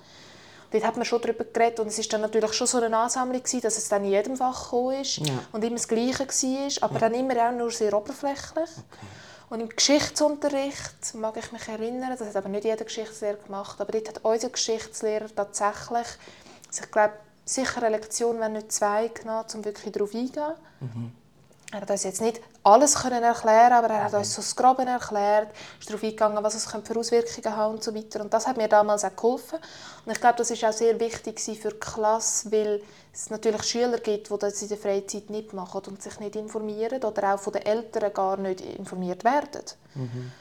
Dort 0.72 0.84
hat 0.84 0.96
man 0.98 1.06
schon 1.06 1.22
darüber 1.22 1.46
geredet 1.46 1.80
und 1.80 1.88
es 1.88 1.98
war 2.00 2.06
dann 2.10 2.22
natürlich 2.22 2.54
schon 2.54 2.68
so 2.68 2.82
eine 2.82 2.98
Ansammlung 2.98 3.42
gewesen, 3.42 3.62
dass 3.62 3.78
es 3.78 3.88
dann 3.88 4.04
in 4.04 4.12
jedem 4.12 4.36
Fach 4.36 4.64
gekommen 4.64 5.02
ist 5.02 5.18
ja. 5.18 5.34
und 5.52 5.64
immer 5.64 5.76
das 5.76 5.88
Gleiche 5.88 6.28
war, 6.28 6.84
aber 6.90 6.94
ja. 6.96 7.00
dann 7.00 7.14
immer 7.14 7.48
auch 7.48 7.52
nur 7.54 7.72
sehr 7.72 7.94
oberflächlich. 7.94 8.70
Okay. 8.70 9.08
Und 9.50 9.62
im 9.62 9.70
Geschichtsunterricht 9.70 11.14
mag 11.14 11.38
ich 11.38 11.52
mich 11.52 11.68
erinnern, 11.68 12.10
das 12.18 12.28
hat 12.28 12.36
aber 12.36 12.50
nicht 12.50 12.66
jeder 12.66 12.84
Geschichtslehrer 12.84 13.38
gemacht, 13.38 13.80
aber 13.80 13.94
dort 13.94 14.10
hat 14.10 14.26
unser 14.26 14.50
Geschichtslehrer 14.50 15.34
tatsächlich, 15.34 16.08
ich 16.72 16.92
glaube, 16.92 17.14
sicher 17.46 17.82
eine 17.82 17.96
Lektion, 17.96 18.40
wenn 18.40 18.54
nicht 18.54 18.72
zwei 18.74 19.08
genommen, 19.08 19.46
um 19.54 19.64
wirklich 19.64 19.94
darauf 19.94 20.14
eingehen. 20.14 20.54
Mhm. 20.82 21.12
Er 21.72 21.82
hat 21.82 21.92
uns 21.92 22.04
jetzt 22.04 22.22
nicht 22.22 22.40
alles 22.64 22.96
können 22.96 23.24
erklären, 23.24 23.74
aber 23.74 23.90
er 23.90 24.06
hat 24.06 24.14
uns 24.14 24.34
so 24.34 24.42
das 24.42 24.56
Grobe 24.56 24.84
erklärt, 24.84 25.50
ist 25.80 25.90
darauf 25.90 26.04
eingegangen, 26.04 26.42
was 26.42 26.56
es 26.56 26.66
für 26.66 27.00
Auswirkungen 27.00 27.58
haben 27.58 27.74
und 27.76 27.84
so 27.84 27.94
weiter. 27.94 28.22
Und 28.22 28.34
das 28.34 28.48
hat 28.48 28.56
mir 28.56 28.70
damals 28.70 29.04
auch 29.04 29.16
geholfen. 29.16 29.60
Und 30.06 30.12
ich 30.12 30.20
glaube, 30.20 30.38
das 30.38 30.50
ist 30.50 30.64
auch 30.64 30.72
sehr 30.72 30.98
wichtig 31.00 31.40
für 31.40 31.72
die 31.72 31.80
Klasse, 31.80 32.52
weil 32.52 32.82
es 33.18 33.30
natürlich 33.32 33.64
Schüler 33.64 33.98
gibt, 33.98 34.30
die 34.30 34.38
das 34.38 34.62
in 34.62 34.70
der 34.70 34.78
Freizeit 34.78 35.30
nicht 35.30 35.54
machen 35.54 35.82
und 35.88 36.02
sich 36.02 36.20
nicht 36.20 36.36
informieren 36.36 37.04
oder 37.04 37.34
auch 37.34 37.40
von 37.40 37.54
den 37.54 37.64
Eltern 37.64 38.14
gar 38.14 38.38
nicht 38.38 38.62
informiert 38.62 39.24
werden. 39.24 39.64
Mhm. 39.96 40.32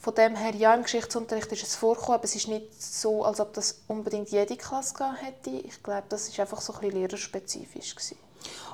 Von 0.00 0.14
dem 0.14 0.36
her, 0.36 0.54
ja, 0.54 0.74
im 0.74 0.82
Geschichtsunterricht 0.82 1.50
ist 1.52 1.62
es 1.62 1.76
vorgekommen, 1.76 2.16
aber 2.16 2.24
es 2.24 2.34
ist 2.34 2.48
nicht 2.48 2.80
so, 2.82 3.24
als 3.24 3.40
ob 3.40 3.52
das 3.54 3.82
unbedingt 3.88 4.30
jede 4.30 4.56
Klasse 4.56 4.94
gehabt 4.94 5.22
hätte. 5.22 5.50
Ich 5.50 5.82
glaube, 5.82 6.04
das 6.08 6.28
ist 6.28 6.38
einfach 6.38 6.60
so 6.60 6.72
ein 6.72 6.80
bisschen 6.80 7.00
lehrerspezifisch 7.00 7.94
gewesen. 7.94 8.16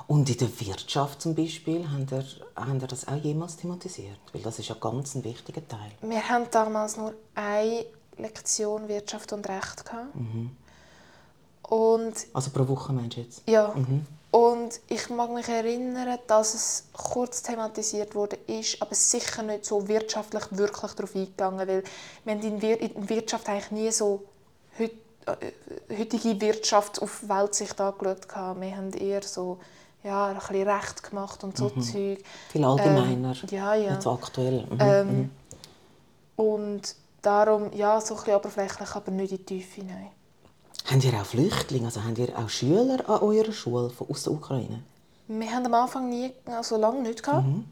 Und 0.07 0.29
in 0.29 0.37
der 0.37 0.59
Wirtschaft 0.59 1.21
zum 1.21 1.33
Beispiel, 1.33 1.87
haben 1.89 2.05
ihr, 2.11 2.25
haben 2.55 2.79
ihr 2.79 2.87
das 2.87 3.07
auch 3.07 3.15
jemals 3.15 3.57
thematisiert? 3.57 4.19
Weil 4.33 4.41
das 4.41 4.59
ist 4.59 4.69
ja 4.69 4.75
ganz 4.79 5.15
ein 5.15 5.23
wichtiger 5.23 5.67
Teil. 5.67 5.91
Wir 6.01 6.29
haben 6.29 6.45
damals 6.51 6.97
nur 6.97 7.15
eine 7.33 7.85
Lektion 8.17 8.87
Wirtschaft 8.87 9.33
und 9.33 9.47
Recht. 9.49 9.85
Gehabt. 9.85 10.15
Mhm. 10.15 10.55
Und 11.69 12.13
also 12.33 12.51
pro 12.51 12.67
Woche 12.67 12.93
meinst 12.93 13.17
du 13.17 13.21
jetzt? 13.21 13.41
Ja. 13.47 13.73
Mhm. 13.75 14.05
Und 14.31 14.81
ich 14.89 15.09
mag 15.09 15.31
mich 15.31 15.47
erinnern, 15.47 16.19
dass 16.27 16.53
es 16.53 16.83
kurz 16.91 17.41
thematisiert 17.41 18.15
wurde, 18.15 18.37
ist, 18.47 18.81
aber 18.81 18.93
sicher 18.93 19.43
nicht 19.43 19.65
so 19.65 19.87
wirtschaftlich 19.87 20.43
wirklich 20.51 20.91
darauf 20.91 21.15
eingegangen, 21.15 21.67
weil 21.67 21.83
wir 22.25 22.33
haben 22.33 22.41
in 22.41 22.59
der 22.59 22.77
Wirtschaft 23.09 23.47
eigentlich 23.47 23.71
nie 23.71 23.91
so 23.91 24.25
äh, 24.77 24.89
heutige 25.97 26.39
Wirtschaft 26.41 27.01
auf 27.01 27.27
Weltsicht 27.27 27.79
angeschaut. 27.79 28.27
Wir 28.59 28.75
haben 28.75 28.93
eher 28.93 29.23
so 29.23 29.59
ja, 30.03 30.27
ein 30.27 30.37
bisschen 30.37 30.67
Recht 30.67 31.03
gemacht 31.03 31.43
und 31.43 31.57
so 31.57 31.71
mhm. 31.73 31.81
Zeug. 31.81 32.23
Viel 32.49 32.65
allgemeiner, 32.65 33.35
ähm, 33.41 33.49
ja, 33.49 33.73
ja. 33.73 33.91
nicht 33.91 34.03
so 34.03 34.11
aktuell. 34.11 34.65
Mhm. 34.69 34.77
Ähm, 34.79 35.07
mhm. 35.07 35.29
und 36.35 36.95
darum, 37.21 37.71
ja, 37.73 37.99
so 38.01 38.13
ein 38.13 38.19
bisschen 38.19 38.35
oberflächlich, 38.35 38.89
aber 38.95 39.11
nicht 39.11 39.31
in 39.31 39.37
die 39.37 39.45
Tiefe. 39.45 39.81
Nein. 39.83 40.11
Habt 40.85 41.03
ihr 41.03 41.13
auch 41.19 41.25
Flüchtlinge, 41.25 41.87
also 41.87 42.03
habt 42.03 42.17
ihr 42.17 42.37
auch 42.37 42.49
Schüler 42.49 43.09
an 43.09 43.21
eurer 43.21 43.51
Schule 43.51 43.91
aus 44.07 44.23
der 44.23 44.33
Ukraine? 44.33 44.83
Wir 45.27 45.51
haben 45.51 45.65
am 45.65 45.73
Anfang 45.73 46.09
nie, 46.09 46.31
also 46.45 46.77
lange 46.77 47.01
nicht 47.01 47.23
gehabt. 47.23 47.47
Mhm. 47.47 47.65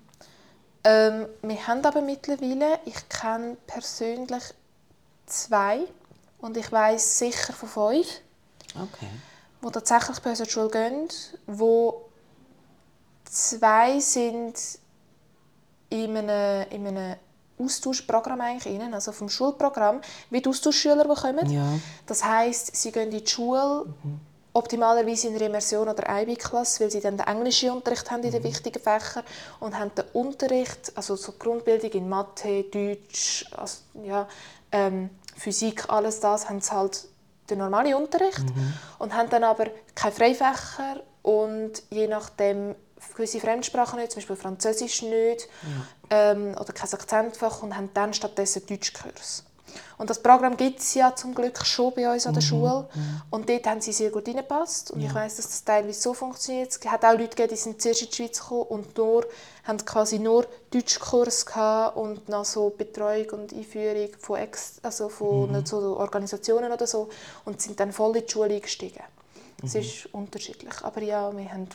Ähm, 0.83 1.27
wir 1.41 1.67
haben 1.67 1.85
aber 1.85 2.01
mittlerweile, 2.01 2.79
ich 2.85 3.07
kenne 3.09 3.55
persönlich 3.67 4.43
zwei 5.27 5.81
und 6.39 6.57
ich 6.57 6.71
weiß 6.71 7.19
sicher 7.19 7.53
von 7.53 7.69
fünf, 7.69 8.07
okay. 8.75 9.07
die 9.63 9.71
tatsächlich 9.71 10.19
bei 10.19 10.31
unserer 10.31 10.49
Schule 10.49 10.69
gehen, 10.69 11.07
wo 11.45 12.09
zwei 13.25 13.99
sind 13.99 14.55
in 15.89 16.17
einem, 16.17 16.69
in 16.71 16.87
einem 16.87 17.15
Austauschprogramm 17.65 18.41
eigentlich 18.41 18.79
rein, 18.79 18.93
also 18.93 19.11
vom 19.11 19.29
Schulprogramm, 19.29 20.01
wie 20.29 20.41
die 20.41 20.49
Austauschschüler 20.49 21.05
bekommen. 21.07 21.49
Ja. 21.49 21.65
Das 22.05 22.23
heißt, 22.23 22.75
sie 22.75 22.91
gehen 22.91 23.11
in 23.11 23.23
die 23.23 23.27
Schule, 23.27 23.85
mhm. 24.03 24.19
optimalerweise 24.53 25.27
in 25.27 25.35
einer 25.35 25.45
Immersion 25.45 25.87
oder 25.87 26.03
IB-Klasse, 26.21 26.83
weil 26.83 26.91
sie 26.91 27.01
dann 27.01 27.17
den 27.17 27.27
englischen 27.27 27.71
Unterricht 27.71 28.09
haben 28.11 28.23
in 28.23 28.31
den 28.31 28.41
mhm. 28.41 28.47
wichtigen 28.47 28.81
Fächern 28.81 29.23
und 29.59 29.77
haben 29.77 29.91
den 29.95 30.05
Unterricht, 30.13 30.91
also 30.95 31.15
so 31.15 31.33
Grundbildung 31.33 31.91
in 31.91 32.09
Mathe, 32.09 32.63
Deutsch, 32.63 33.45
also, 33.57 33.77
ja, 34.03 34.27
ähm, 34.71 35.09
Physik, 35.35 35.89
alles 35.89 36.19
das, 36.19 36.49
haben 36.49 36.61
sie 36.61 36.71
halt 36.71 37.05
den 37.49 37.57
normalen 37.59 37.95
Unterricht 37.95 38.43
mhm. 38.43 38.73
und 38.99 39.13
haben 39.13 39.29
dann 39.29 39.43
aber 39.43 39.67
keine 39.95 40.13
Freifächer 40.13 41.01
und 41.21 41.83
je 41.89 42.07
nachdem 42.07 42.75
gewisse 43.15 43.39
Fremdsprachen 43.39 43.99
nicht, 43.99 44.11
zum 44.11 44.19
Beispiel 44.19 44.35
Französisch 44.35 45.01
nicht 45.01 45.47
ja. 46.09 46.31
ähm, 46.31 46.55
oder 46.59 46.73
kein 46.73 46.91
Akzentfach 46.91 47.63
und 47.63 47.75
haben 47.75 47.89
dann 47.93 48.13
stattdessen 48.13 48.65
Deutschkurs. 48.65 49.43
Und 49.97 50.09
das 50.09 50.21
Programm 50.21 50.57
gibt 50.57 50.79
es 50.79 50.93
ja 50.93 51.15
zum 51.15 51.33
Glück 51.33 51.65
schon 51.65 51.93
bei 51.93 52.11
uns 52.11 52.27
an 52.27 52.33
der 52.33 52.43
mhm. 52.43 52.47
Schule. 52.47 52.89
Und 53.29 53.49
dort 53.49 53.67
haben 53.67 53.81
sie 53.81 53.93
sehr 53.93 54.09
gut 54.09 54.27
reingepasst. 54.27 54.91
Und 54.91 55.01
ja. 55.01 55.07
ich 55.07 55.15
weiß, 55.15 55.37
dass 55.37 55.47
das 55.47 55.63
teilweise 55.63 55.99
so 55.99 56.13
funktioniert. 56.13 56.69
Es 56.69 56.91
hat 56.91 57.05
auch 57.05 57.13
Leute 57.13 57.29
gegeben, 57.29 57.49
die 57.49 57.55
sind 57.55 57.81
zuerst 57.81 58.01
in 58.01 58.09
die 58.09 58.15
Schweiz 58.15 58.39
gekommen 58.39 58.63
und 58.69 58.97
nur, 58.97 59.25
haben 59.63 59.77
quasi 59.85 60.19
nur 60.19 60.45
Deutschkurs 60.71 61.45
gehabt 61.45 61.97
und 61.97 62.27
noch 62.29 62.45
so 62.45 62.69
Betreuung 62.69 63.29
und 63.31 63.53
Einführung 63.53 64.09
von, 64.19 64.39
Ex 64.39 64.73
also 64.81 65.09
von 65.09 65.51
mhm. 65.51 65.65
so 65.65 65.97
Organisationen 65.97 66.71
oder 66.71 66.87
so 66.87 67.09
und 67.45 67.61
sind 67.61 67.79
dann 67.79 67.91
voll 67.91 68.17
in 68.17 68.25
die 68.25 68.31
Schule 68.31 68.53
eingestiegen. 68.53 69.03
Es 69.63 69.73
mhm. 69.73 69.81
ist 69.81 70.09
unterschiedlich. 70.13 70.73
Aber 70.81 71.01
ja, 71.01 71.35
wir 71.35 71.51
haben 71.51 71.67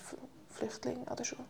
Flüchtlinge 0.59 1.09
an 1.09 1.17
der 1.17 1.25
Schule. 1.25 1.45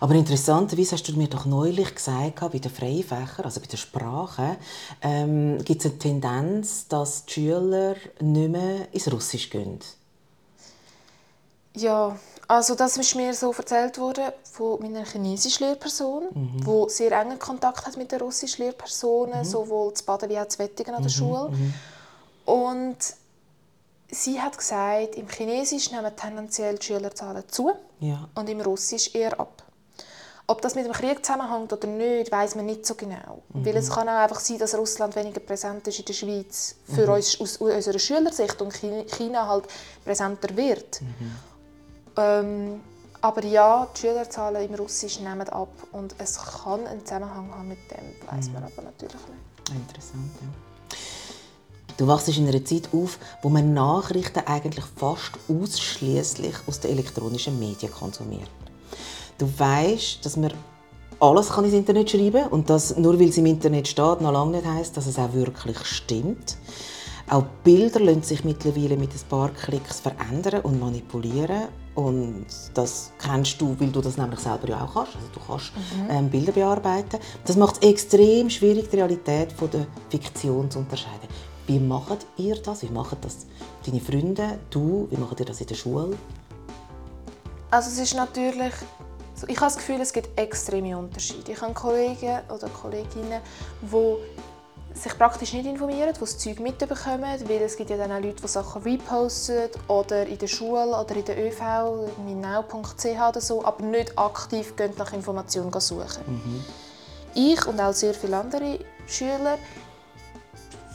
Aber 0.00 0.14
interessanterweise 0.14 0.92
hast 0.92 1.08
du 1.08 1.16
mir 1.16 1.28
doch 1.28 1.46
neulich 1.46 1.94
gesagt, 1.94 2.40
bei 2.40 2.58
den 2.58 2.70
Freifächern, 2.70 3.44
also 3.44 3.60
bei 3.60 3.66
der 3.66 3.76
Sprache, 3.76 4.56
ähm, 5.02 5.58
gibt 5.64 5.84
es 5.84 5.90
eine 5.90 5.98
Tendenz, 5.98 6.88
dass 6.88 7.24
die 7.26 7.32
Schüler 7.32 7.94
nicht 8.20 8.50
mehr 8.50 8.92
ins 8.92 9.12
Russisch 9.12 9.50
gehen. 9.50 9.78
Ja, 11.76 12.16
also 12.48 12.74
das 12.74 12.96
ist 12.96 13.14
mir 13.14 13.32
so 13.32 13.52
erzählt 13.52 13.96
worden 13.98 14.32
von 14.42 14.80
meiner 14.80 15.04
chinesischen 15.04 15.66
Lehrperson, 15.66 16.24
mhm. 16.34 16.64
die 16.64 16.90
sehr 16.90 17.12
engen 17.12 17.38
Kontakt 17.38 17.86
hat 17.86 17.96
mit 17.96 18.10
den 18.10 18.20
russischen 18.20 18.64
Lehrpersonen, 18.64 19.38
mhm. 19.38 19.44
sowohl 19.44 19.94
zu 19.94 20.04
Baden 20.04 20.28
wie 20.28 20.38
auch 20.38 20.48
zu 20.48 20.58
Wettigen 20.58 20.94
an 20.94 21.02
der 21.02 21.12
mhm. 21.12 21.14
Schule. 21.14 21.50
Mhm. 21.50 21.74
Und 22.46 22.96
sie 24.10 24.40
hat 24.40 24.56
gesagt, 24.56 25.16
im 25.16 25.28
Chinesisch 25.28 25.90
nehmen 25.90 26.14
tendenziell 26.16 26.78
die 26.78 26.86
Schülerzahlen 26.86 27.44
zu 27.48 27.72
ja. 28.00 28.28
und 28.34 28.48
im 28.48 28.60
Russisch 28.60 29.14
eher 29.14 29.38
ab. 29.38 29.62
Ob 30.46 30.60
das 30.62 30.74
mit 30.74 30.84
dem 30.84 30.92
Krieg 30.92 31.24
zusammenhängt 31.24 31.72
oder 31.72 31.86
nicht, 31.86 32.32
weiß 32.32 32.56
man 32.56 32.66
nicht 32.66 32.84
so 32.84 32.96
genau. 32.96 33.42
Mhm. 33.52 33.64
Weil 33.64 33.76
es 33.76 33.88
kann 33.88 34.08
auch 34.08 34.18
einfach 34.18 34.40
sein, 34.40 34.58
dass 34.58 34.74
Russland 34.76 35.14
weniger 35.14 35.38
präsent 35.38 35.86
ist 35.86 36.00
in 36.00 36.04
der 36.06 36.12
Schweiz 36.12 36.74
für 36.92 37.06
mhm. 37.06 37.12
uns 37.12 37.40
aus 37.40 37.56
unserer 37.58 37.98
Schülersicht 38.00 38.60
und 38.60 38.72
China 38.72 39.46
halt 39.46 39.66
präsenter 40.04 40.56
wird. 40.56 41.00
Mhm. 41.02 41.36
Ähm, 42.16 42.80
aber 43.20 43.44
ja, 43.44 43.86
die 43.94 44.00
Schülerzahlen 44.00 44.68
im 44.68 44.74
Russisch 44.74 45.20
nehmen 45.20 45.48
ab 45.50 45.72
und 45.92 46.16
es 46.18 46.36
kann 46.38 46.84
einen 46.86 47.06
Zusammenhang 47.06 47.54
haben 47.54 47.68
mit 47.68 47.78
dem, 47.90 48.28
weiß 48.28 48.50
man 48.50 48.62
mhm. 48.62 48.68
aber 48.72 48.82
natürlich 48.82 49.14
nicht. 49.14 49.70
Interessant, 49.70 50.32
ja. 50.40 50.69
Du 51.96 52.06
wachst 52.06 52.28
in 52.28 52.48
einer 52.48 52.64
Zeit 52.64 52.88
auf, 52.92 53.18
wo 53.42 53.48
man 53.48 53.74
Nachrichten 53.74 54.40
eigentlich 54.46 54.84
fast 54.96 55.32
ausschließlich 55.48 56.54
aus 56.66 56.80
den 56.80 56.92
elektronischen 56.92 57.58
Medien 57.58 57.92
konsumiert. 57.92 58.50
Du 59.38 59.46
weißt, 59.58 60.24
dass 60.24 60.36
man 60.36 60.52
alles 61.20 61.50
kann 61.50 61.64
ins 61.64 61.74
Internet 61.74 62.10
schreiben 62.10 62.46
und 62.48 62.70
dass 62.70 62.96
nur 62.96 63.18
weil 63.18 63.28
es 63.28 63.38
im 63.38 63.46
Internet 63.46 63.88
steht, 63.88 64.20
noch 64.20 64.32
lange 64.32 64.58
nicht 64.58 64.66
heißt, 64.66 64.96
dass 64.96 65.06
es 65.06 65.18
auch 65.18 65.32
wirklich 65.32 65.78
stimmt. 65.84 66.56
Auch 67.28 67.44
Bilder 67.62 68.00
lassen 68.00 68.22
sich 68.22 68.42
mittlerweile 68.42 68.96
mit 68.96 69.10
ein 69.12 69.28
paar 69.28 69.50
Klicks 69.50 70.00
verändern 70.00 70.62
und 70.62 70.80
manipulieren. 70.80 71.68
Und 71.94 72.46
das 72.74 73.12
kennst 73.18 73.60
du, 73.60 73.76
weil 73.78 73.88
du 73.88 74.00
das 74.00 74.16
nämlich 74.16 74.40
selber 74.40 74.68
ja 74.68 74.84
auch 74.84 74.94
kannst. 74.94 75.14
Also 75.14 75.28
du 75.34 75.40
kannst 75.46 75.72
mhm. 75.76 76.10
ähm, 76.10 76.28
Bilder 76.28 76.50
bearbeiten. 76.50 77.20
Das 77.44 77.56
macht 77.56 77.76
es 77.76 77.88
extrem 77.88 78.50
schwierig, 78.50 78.90
die 78.90 78.96
Realität 78.96 79.52
von 79.52 79.70
der 79.70 79.86
Fiktion 80.08 80.68
zu 80.70 80.80
unterscheiden. 80.80 81.28
Wie 81.66 81.78
macht 81.78 82.26
ihr 82.36 82.56
das? 82.56 82.82
Wie 82.82 82.88
machen 82.88 83.18
das 83.20 83.46
deine 83.86 84.00
Freunde, 84.00 84.58
du? 84.70 85.06
Wie 85.10 85.16
macht 85.16 85.40
ihr 85.40 85.46
das 85.46 85.60
in 85.60 85.66
der 85.66 85.74
Schule? 85.74 86.16
Also 87.70 87.90
es 87.90 87.98
ist 87.98 88.14
natürlich, 88.14 88.72
ich 89.46 89.56
habe 89.56 89.66
das 89.66 89.76
Gefühl, 89.76 90.00
es 90.00 90.12
gibt 90.12 90.38
extreme 90.38 90.98
Unterschiede. 90.98 91.52
Ich 91.52 91.62
habe 91.62 91.72
Kollegen 91.72 92.40
oder 92.48 92.68
Kolleginnen, 92.68 93.40
die 93.82 94.16
sich 94.94 95.16
praktisch 95.16 95.52
nicht 95.52 95.66
informieren, 95.66 96.12
die 96.12 96.20
das 96.20 96.36
Zeug 96.36 96.58
mitbekommen, 96.60 97.22
weil 97.22 97.62
es 97.62 97.76
gibt 97.76 97.90
ja 97.90 97.96
dann 97.96 98.10
auch 98.10 98.20
Leute, 98.20 98.42
die 98.42 98.48
Sachen 98.48 98.82
reposten 98.82 99.70
oder 99.88 100.26
in 100.26 100.38
der 100.38 100.48
Schule 100.48 100.88
oder 100.88 101.14
in 101.14 101.24
der 101.24 101.38
ÖV, 101.46 101.60
minau.ch 102.24 103.04
oder 103.04 103.40
so, 103.40 103.64
aber 103.64 103.84
nicht 103.84 104.18
aktiv 104.18 104.74
gehen 104.76 104.92
nach 104.98 105.12
Informationen 105.12 105.72
suchen. 105.80 106.24
Mhm. 106.26 106.64
Ich 107.34 107.64
und 107.66 107.80
auch 107.80 107.92
sehr 107.92 108.14
viele 108.14 108.36
andere 108.36 108.80
Schüler 109.06 109.58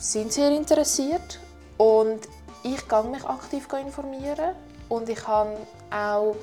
sind 0.06 0.32
sehr 0.32 0.52
interessiert 0.52 1.40
und 1.78 2.20
ich 2.64 2.88
gehe 2.88 3.04
mich 3.04 3.24
aktiv 3.26 3.68
informieren 3.74 4.56
und 4.88 5.10
ich 5.10 5.28
habe 5.28 5.58
auch 5.92 6.36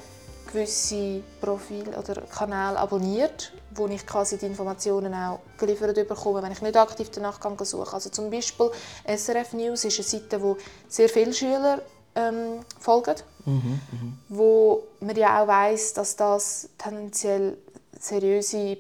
gewisse 0.47 1.23
Profile 1.41 1.97
oder 1.97 2.23
Kanäle 2.23 2.77
abonniert, 2.77 3.53
wo 3.75 3.87
ich 3.87 4.05
quasi 4.05 4.37
die 4.37 4.47
Informationen 4.47 5.15
auch 5.15 5.39
geliefert 5.59 5.95
bekomme, 5.95 6.43
wenn 6.43 6.51
ich 6.51 6.61
nicht 6.61 6.77
aktiv 6.77 7.09
danach 7.11 7.39
suche. 7.63 7.95
Also 7.95 8.11
zum 8.11 8.31
Beispiel 8.31 8.71
SRF 9.07 9.53
News 9.53 9.85
ist 9.85 9.99
eine 9.99 10.09
Seite, 10.09 10.43
wo 10.43 10.57
sehr 10.89 11.09
viele 11.09 11.33
Schüler 11.33 11.81
ähm, 12.17 12.65
folgen, 12.81 13.15
mhm, 13.45 13.55
mh. 13.55 14.13
wo 14.29 14.83
man 15.01 15.17
ja 15.17 15.41
auch 15.41 15.47
weiß, 15.47 15.95
dass 15.95 16.17
das 16.17 16.69
tendenziell 16.77 17.57
seriöse 17.99 18.77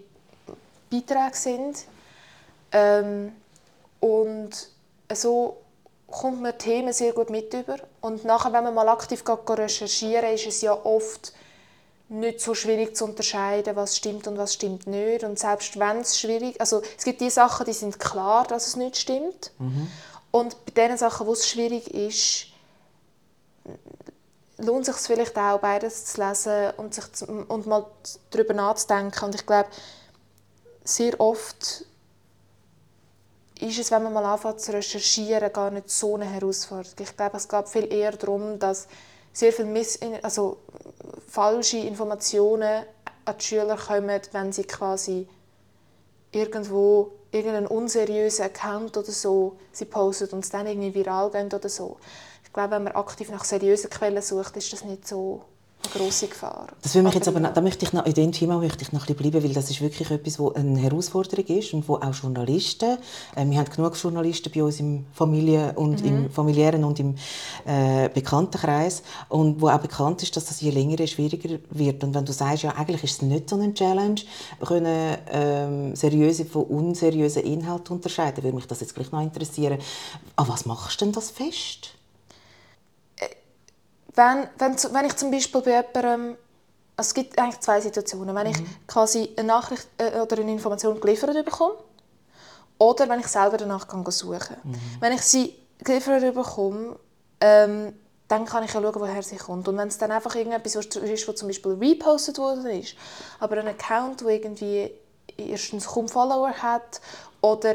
Beiträge 0.91 1.37
sind. 1.37 1.85
Ähm, 2.73 3.33
und 4.01 4.72
so 5.17 5.59
kommt 6.13 6.43
man 6.43 6.57
Themen 6.59 6.93
sehr 6.93 7.13
gut 7.13 7.31
mit 7.31 7.53
über. 7.55 7.77
Und 8.01 8.25
nachher, 8.25 8.53
wenn 8.53 8.65
man 8.65 8.75
mal 8.75 8.89
aktiv 8.89 9.25
recherchieren 9.27 10.33
ist 10.35 10.47
es 10.47 10.61
ja 10.61 10.73
oft 10.73 11.33
nicht 12.09 12.41
so 12.41 12.55
schwierig 12.55 12.95
zu 12.95 13.07
unterscheiden, 13.07 13.75
was 13.75 13.97
stimmt 13.97 14.27
und 14.27 14.37
was 14.37 14.53
stimmt 14.53 14.87
nicht. 14.87 15.25
Und 15.25 15.39
selbst 15.39 15.79
wenn 15.79 16.01
es 16.01 16.19
schwierig, 16.19 16.61
also 16.61 16.83
es 16.97 17.05
gibt 17.05 17.21
die 17.23 17.31
Sachen, 17.31 17.65
die 17.65 17.73
sind 17.73 17.99
klar, 17.99 18.47
dass 18.47 18.67
es 18.67 18.77
nicht 18.77 18.99
stimmt. 18.99 19.51
Mhm. 19.59 19.89
Und 20.31 20.75
bei 20.75 20.89
den 20.89 20.99
Sachen, 20.99 21.27
wo 21.27 21.33
es 21.33 21.49
schwierig 21.49 21.93
ist, 21.93 22.49
lohnt 24.59 24.87
es 24.87 24.97
sich 24.97 25.07
vielleicht 25.07 25.37
auch, 25.39 25.59
beides 25.61 26.07
zu 26.07 26.23
lesen 26.23 26.73
und, 26.77 26.95
sich 26.95 27.11
zu, 27.13 27.27
und 27.27 27.67
mal 27.67 27.87
darüber 28.31 28.55
nachzudenken. 28.55 29.25
Und 29.25 29.35
ich 29.35 29.47
glaube, 29.47 29.69
sehr 30.85 31.19
oft 31.19 31.87
ist 33.63 33.79
es, 33.79 33.91
wenn 33.91 34.03
man 34.03 34.13
mal 34.13 34.25
anfängt 34.25 34.61
zu 34.61 34.73
recherchieren, 34.73 35.53
gar 35.53 35.71
nicht 35.71 35.91
so 35.91 36.17
eine 36.17 36.25
Herausforderung. 36.25 36.97
Ich 36.99 37.17
glaube, 37.17 37.37
es 37.37 37.49
geht 37.49 37.69
viel 37.69 37.93
eher 37.93 38.13
darum, 38.13 38.59
dass 38.59 38.89
sehr 39.33 39.53
viele 39.53 39.69
Miss 39.69 39.99
also 40.23 40.59
falsche 41.29 41.79
Informationen 41.79 42.85
an 43.25 43.35
die 43.39 43.45
Schüler 43.45 43.77
kommen, 43.77 44.21
wenn 44.33 44.53
sie 44.53 44.65
quasi 44.65 45.29
irgendwo 46.33 47.13
irgendeinen 47.31 47.67
unseriösen 47.67 48.45
Account 48.45 48.97
oder 48.97 49.13
so 49.13 49.57
sie 49.71 49.85
posten 49.85 50.31
und 50.33 50.45
es 50.45 50.51
dann 50.51 50.67
irgendwie 50.67 50.95
viral 50.95 51.31
gehen 51.31 51.47
oder 51.47 51.69
so. 51.69 51.99
Ich 52.45 52.53
glaube, 52.53 52.73
wenn 52.73 52.85
man 52.85 52.95
aktiv 52.95 53.31
nach 53.31 53.45
seriösen 53.45 53.91
Quellen 53.91 54.21
sucht, 54.21 54.57
ist 54.57 54.73
das 54.73 54.85
nicht 54.85 55.07
so 55.07 55.43
eine 55.85 55.93
grosse 55.95 56.29
Gefahr. 56.29 56.69
Das 56.83 56.95
will 56.95 57.03
mich 57.03 57.15
jetzt 57.15 57.29
aber, 57.29 57.41
da 57.41 57.61
möchte 57.61 57.85
ich 57.85 57.93
noch, 57.93 58.07
in 58.07 58.15
dem 58.15 58.33
Thema 58.33 58.59
möchte 58.59 58.83
ich 58.83 58.93
noch 58.93 59.03
ein 59.03 59.15
bisschen 59.15 59.31
bleiben, 59.31 59.45
weil 59.45 59.55
das 59.55 59.71
ist 59.71 59.81
wirklich 59.81 60.11
etwas, 60.11 60.39
wo 60.39 60.53
eine 60.53 60.79
Herausforderung 60.79 61.45
ist 61.47 61.75
und 61.75 61.89
wo 61.89 61.97
auch 61.97 62.15
Journalisten, 62.15 62.99
äh, 63.37 63.45
wir 63.45 63.59
haben 63.59 63.71
genug 63.71 63.97
Journalisten 63.97 64.51
bei 64.55 64.63
uns 64.63 64.81
im 64.81 65.07
Familie 65.13 65.73
und 65.77 66.03
mhm. 66.03 66.09
im 66.09 66.31
familiären 66.31 66.85
und 66.85 66.99
im 67.01 67.15
äh, 67.65 68.09
Bekanntenkreis 68.09 69.03
und 69.29 69.61
wo 69.61 69.69
auch 69.69 69.81
bekannt 69.81 70.23
ist, 70.23 70.37
dass 70.37 70.47
das 70.47 70.61
je 70.61 70.71
länger 70.71 70.99
je 70.99 71.07
schwieriger 71.07 71.59
wird 71.71 72.05
und 72.05 72.15
wenn 72.15 72.25
du 72.25 72.33
sagst, 72.33 72.63
ja 72.63 72.75
eigentlich 72.77 73.05
ist 73.05 73.13
es 73.13 73.23
nicht 73.23 73.49
so 73.49 73.57
eine 73.57 73.75
Challenge, 73.75 74.21
können 74.65 75.19
ähm, 75.31 75.97
seriöse 75.97 76.45
von 76.45 76.65
unseriösen 76.65 77.43
Inhalten 77.43 77.97
unterscheiden, 77.97 78.45
würde 78.45 78.57
mich 78.57 78.67
das 78.67 78.81
jetzt 78.81 78.95
gleich 78.95 79.11
noch 79.13 79.23
interessieren. 79.23 79.79
Aber 80.37 80.51
was 80.51 80.67
machst 80.67 81.01
du 81.01 81.05
denn 81.05 81.13
das 81.13 81.31
fest? 81.31 81.95
Wenn, 84.15 84.49
wenn, 84.59 84.77
wenn 84.93 85.05
ich 85.07 85.17
zum 85.17 85.31
Beispiel 85.31 85.61
bei 85.63 85.71
jemandem, 85.71 86.37
also 86.97 87.09
es 87.09 87.15
gibt 87.15 87.39
eigentlich 87.39 87.61
zwei 87.61 87.81
Situationen, 87.81 88.35
wenn 88.35 88.47
mhm. 88.47 88.53
ich 88.53 88.87
quasi 88.87 89.31
eine 89.37 89.49
Nachricht 89.49 89.89
äh, 89.99 90.21
oder 90.21 90.39
eine 90.39 90.53
Information 90.53 91.01
geliefert 91.01 91.45
bekomme 91.45 91.75
oder 92.79 93.09
wenn 93.09 93.21
ich 93.21 93.29
selber 93.29 93.57
danach 93.57 93.89
kann 93.89 94.05
suchen 94.11 94.57
mhm. 94.63 94.75
Wenn 95.01 95.13
ich 95.13 95.23
sie 95.23 95.55
geliefert 95.79 96.35
bekomme, 96.35 96.97
ähm, 97.41 97.95
dann 98.29 98.45
kann 98.47 98.65
ich 98.65 98.73
ja 98.73 98.81
schauen, 98.81 98.95
woher 98.95 99.23
sie 99.23 99.37
kommt. 99.37 99.69
Und 99.69 99.77
wenn 99.77 99.89
es 99.89 99.99
dann 99.99 100.11
einfach 100.11 100.35
irgendetwas 100.35 100.75
ist, 100.75 101.29
was 101.29 101.37
zum 101.37 101.49
Beispiel 101.49 101.73
repostet 101.73 102.39
worden 102.39 102.67
ist, 102.67 102.95
aber 103.41 103.59
ein 103.59 103.69
Account, 103.69 104.23
der 104.23 104.29
irgendwie 104.29 104.91
erstens 105.37 105.87
kaum 105.87 106.09
Follower 106.09 106.51
hat 106.51 107.01
oder 107.41 107.75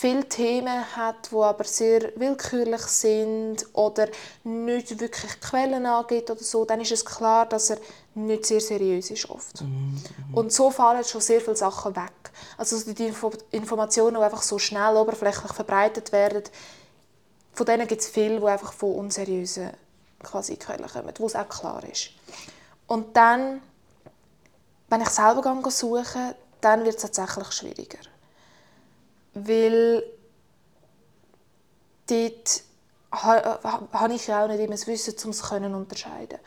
viele 0.00 0.28
Themen 0.28 0.96
hat, 0.96 1.30
die 1.30 1.36
aber 1.36 1.64
sehr 1.64 2.12
willkürlich 2.16 2.82
sind 2.82 3.66
oder 3.72 4.08
nicht 4.44 4.98
wirklich 5.00 5.40
Quellen 5.40 5.86
angeht 5.86 6.30
oder 6.30 6.42
so, 6.42 6.64
dann 6.64 6.80
ist 6.80 6.92
es 6.92 7.04
klar, 7.04 7.46
dass 7.46 7.70
er 7.70 7.78
nicht 8.14 8.44
sehr 8.44 8.60
seriös 8.60 9.10
ist 9.10 9.28
oft. 9.30 9.62
Mhm. 9.62 10.02
Und 10.32 10.52
so 10.52 10.70
fallen 10.70 11.04
schon 11.04 11.20
sehr 11.20 11.40
viele 11.40 11.56
Sachen 11.56 11.96
weg. 11.96 12.12
Also 12.58 12.92
die 12.92 13.06
Info 13.06 13.30
Informationen, 13.50 14.16
die 14.16 14.22
einfach 14.22 14.42
so 14.42 14.58
schnell 14.58 14.96
oberflächlich 14.96 15.52
verbreitet 15.52 16.12
werden, 16.12 16.44
von 17.52 17.66
denen 17.66 17.86
gibt 17.86 18.02
es 18.02 18.08
viele, 18.08 18.40
die 18.40 18.46
einfach 18.46 18.72
von 18.72 18.94
unseriösen 18.94 19.70
quasi 20.22 20.56
Quellen 20.56 20.88
kommen, 20.88 21.12
wo 21.18 21.26
es 21.26 21.36
auch 21.36 21.48
klar 21.48 21.82
ist. 21.84 22.10
Und 22.86 23.16
dann, 23.16 23.62
wenn 24.88 25.00
ich 25.00 25.08
selber 25.08 25.62
suche, 25.70 26.34
dann 26.60 26.84
wird 26.84 26.96
es 26.96 27.02
tatsächlich 27.02 27.52
schwieriger 27.52 28.09
weil 29.34 30.02
dort 32.08 32.62
habe 33.12 34.14
ich 34.14 34.32
auch 34.32 34.48
nicht 34.48 34.60
immer 34.60 34.72
das 34.72 34.86
Wissen, 34.86 35.14
um 35.24 35.30
es 35.30 35.38
zu 35.38 35.54
unterscheiden. 35.54 36.38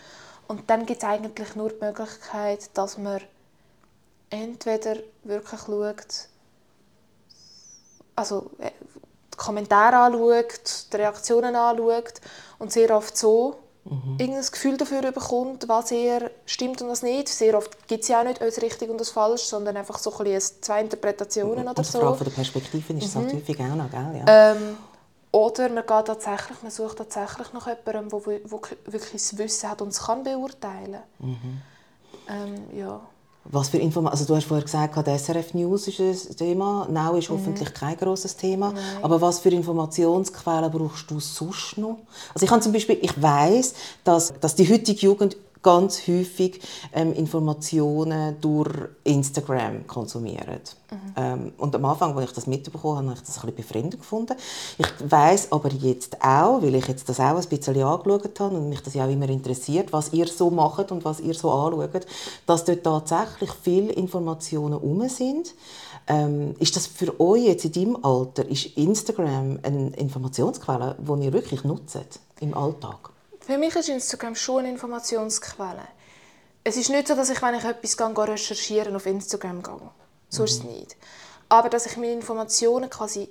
Und 0.48 0.70
dann 0.70 0.86
gibt 0.86 1.04
es 1.04 1.08
eigentlich 1.08 1.56
nur 1.56 1.70
die 1.70 1.84
Möglichkeit, 1.84 2.70
dass 2.78 2.98
man 2.98 3.22
entweder 4.30 4.98
wirklich 5.24 5.62
schaut, 5.62 6.28
also 8.16 8.52
äh, 8.60 8.72
die 9.34 9.38
Kommentare 9.38 9.98
anschaut, 9.98 10.92
die 10.92 10.98
Reaktionen 10.98 11.56
anschaut 11.56 12.22
und 12.60 12.72
sehr 12.72 12.96
oft 12.96 13.18
so 13.18 13.63
mhm. 13.86 14.18
irgendein 14.18 14.46
Gefühl 14.52 14.78
dafür 14.78 15.12
bekommt, 15.12 15.68
was 15.68 15.92
eher 15.92 16.32
stimmt 16.46 16.82
und 16.82 16.90
was 16.90 17.04
nicht. 17.04 17.30
Sehr 17.30 17.58
oft 17.58 17.88
gibt 17.88 18.04
es 18.04 18.10
ja 18.10 18.22
auch 18.22 18.26
nicht 18.26 18.42
als 18.42 18.62
richtig 18.62 18.90
und 18.90 19.00
als 19.00 19.10
falsch, 19.10 19.44
sondern 19.44 19.78
einfach 19.78 19.98
so 19.98 20.12
ein 20.18 20.24
bisschen 20.24 20.62
zwei 20.62 20.82
Interpretationen 20.82 21.68
oder 21.68 21.84
so. 21.84 22.00
Frage 22.00 22.16
von 22.16 22.26
der 22.26 22.34
Perspektive 22.34 22.94
ist 22.94 23.16
mhm. 23.16 23.20
halt 23.20 23.34
häufig 23.34 23.60
auch 23.60 23.76
noch, 23.76 23.90
gell? 23.90 24.24
Ja. 24.26 24.52
Ähm, 24.52 24.78
oder 25.32 25.70
man, 25.70 25.86
geht 25.86 26.06
tatsächlich, 26.06 26.62
man 26.62 26.72
sucht 26.72 26.98
tatsächlich 26.98 27.54
nach 27.54 27.68
jemandem, 27.68 28.10
der 28.10 28.32
wirklich 28.86 29.12
das 29.14 29.38
Wissen 29.38 29.70
hat 29.70 29.82
und 29.82 29.90
es 29.90 30.00
kann 30.00 30.24
beurteilen 30.24 30.94
kann. 31.20 31.28
Mhm. 31.28 31.62
Ähm, 32.30 32.78
ja. 32.78 33.02
Was 33.46 33.70
für 33.70 33.78
Inform 33.78 34.08
also 34.08 34.26
du 34.26 34.36
hast 34.36 34.46
vorher 34.46 34.64
gesagt, 34.64 34.96
die 35.06 35.18
SRF 35.18 35.54
News 35.54 35.88
ist 35.88 36.00
ein 36.00 36.38
Thema. 36.38 36.88
Now 36.90 37.16
ist 37.18 37.30
mhm. 37.30 37.36
hoffentlich 37.36 37.74
kein 37.74 37.98
großes 37.98 38.38
Thema. 38.38 38.72
Nein. 38.72 38.84
Aber 39.02 39.20
was 39.20 39.40
für 39.40 39.50
Informationsquellen 39.50 40.72
brauchst 40.72 41.12
du 41.12 41.20
sonst 41.20 41.78
noch? 41.78 41.98
Also 42.34 42.46
ich 42.46 42.52
habe 42.52 42.62
zum 42.62 42.72
Beispiel, 42.72 42.98
ich 43.02 43.22
weiß, 43.22 43.74
dass, 44.04 44.34
dass 44.40 44.56
die 44.56 44.72
heutige 44.72 45.00
Jugend 45.02 45.36
ganz 45.64 46.08
häufig 46.08 46.60
ähm, 46.92 47.14
Informationen 47.14 48.36
durch 48.42 48.70
Instagram 49.04 49.88
konsumieren. 49.88 50.60
Mhm. 50.92 50.98
Ähm, 51.16 51.54
und 51.58 51.76
am 51.76 51.86
Anfang, 51.86 52.16
als 52.16 52.30
ich 52.30 52.36
das 52.36 52.48
mitbekommen 52.48 52.98
habe, 52.98 53.08
habe 53.08 53.20
ich 53.20 53.26
das 53.26 53.38
ein 53.38 53.42
bisschen 53.42 53.56
befremdend 53.56 54.00
gefunden. 54.00 54.36
Ich 54.78 54.88
weiß 55.10 55.52
aber 55.52 55.70
jetzt 55.72 56.22
auch, 56.22 56.62
weil 56.62 56.76
ich 56.76 56.88
jetzt 56.88 57.10
das 57.10 57.20
auch 57.20 57.38
ein 57.38 57.48
bisschen 57.48 57.82
angeschaut 57.82 58.40
habe 58.40 58.56
und 58.56 58.70
mich 58.70 58.82
das 58.82 58.94
ja 58.94 59.06
auch 59.06 59.10
immer 59.10 59.30
interessiert, 59.30 59.92
was 59.92 60.14
ihr 60.14 60.28
so 60.28 60.52
macht 60.52 60.92
und 60.92 61.04
was 61.06 61.20
ihr 61.20 61.34
so 61.34 61.52
anschaut, 61.52 62.06
dass 62.46 62.66
dort 62.66 62.84
tatsächlich 62.84 63.52
viele 63.62 63.94
Informationen 63.94 64.74
herum 64.74 65.08
sind. 65.10 65.54
Ähm, 66.06 66.56
ist 66.60 66.76
das 66.76 66.88
für 66.88 67.18
euch 67.20 67.46
jetzt 67.46 67.66
in 67.66 67.72
deinem 67.72 68.04
Alter, 68.04 68.46
ist 68.48 68.78
Instagram 68.78 69.60
eine 69.64 69.90
Informationsquelle, 69.92 70.98
die 71.00 71.26
ihr 71.26 71.34
wirklich 71.34 71.64
nutzt 71.64 72.20
im 72.42 72.54
Alltag? 72.54 73.13
Für 73.46 73.58
mich 73.58 73.76
ist 73.76 73.90
Instagram 73.90 74.36
schon 74.36 74.60
eine 74.60 74.70
Informationsquelle. 74.70 75.88
Es 76.64 76.78
ist 76.78 76.90
nicht 76.90 77.10
so, 77.10 77.16
dass 77.16 77.30
ich, 77.30 77.42
wenn 77.42 77.56
ich 77.56 77.66
etwas 77.66 77.98
gehe, 77.98 78.28
recherchieren 78.28 78.96
auf 78.96 79.06
Instagram 79.06 79.62
gehe. 79.62 79.92
So 80.30 80.46
ist 80.46 80.60
es 80.60 80.64
mhm. 80.64 80.72
nicht. 80.72 80.96
Aber 81.50 81.70
dass 81.70 81.86
ich 81.86 81.98
meine 81.98 82.14
Informationen 82.14 82.90
quasi 82.90 83.28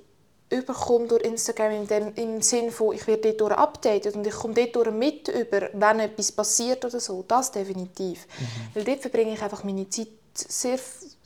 überkomme 0.51 1.09
durch 1.09 1.23
Instagram 1.23 1.73
in 1.73 1.87
dem, 1.87 2.15
im 2.15 2.43
Sinne 2.43 2.71
von, 2.71 2.95
ich 2.95 3.07
werde 3.07 3.33
dort 3.33 3.53
updated 3.53 4.15
und 4.15 4.27
ich 4.27 4.35
komme 4.35 4.53
dort 4.55 4.93
mit 4.93 5.29
über, 5.29 5.71
wenn 5.73 6.01
etwas 6.01 6.31
passiert 6.31 6.85
oder 6.85 7.01
so. 7.01 7.25
Das 7.27 7.51
definitiv. 7.51 8.27
Mhm. 8.27 8.47
Weil 8.75 8.85
dort 8.85 9.01
verbringe 9.01 9.33
ich 9.33 9.43
einfach 9.43 9.65
meine 9.65 9.89
Zeit 9.89 10.09
sehr 10.35 10.79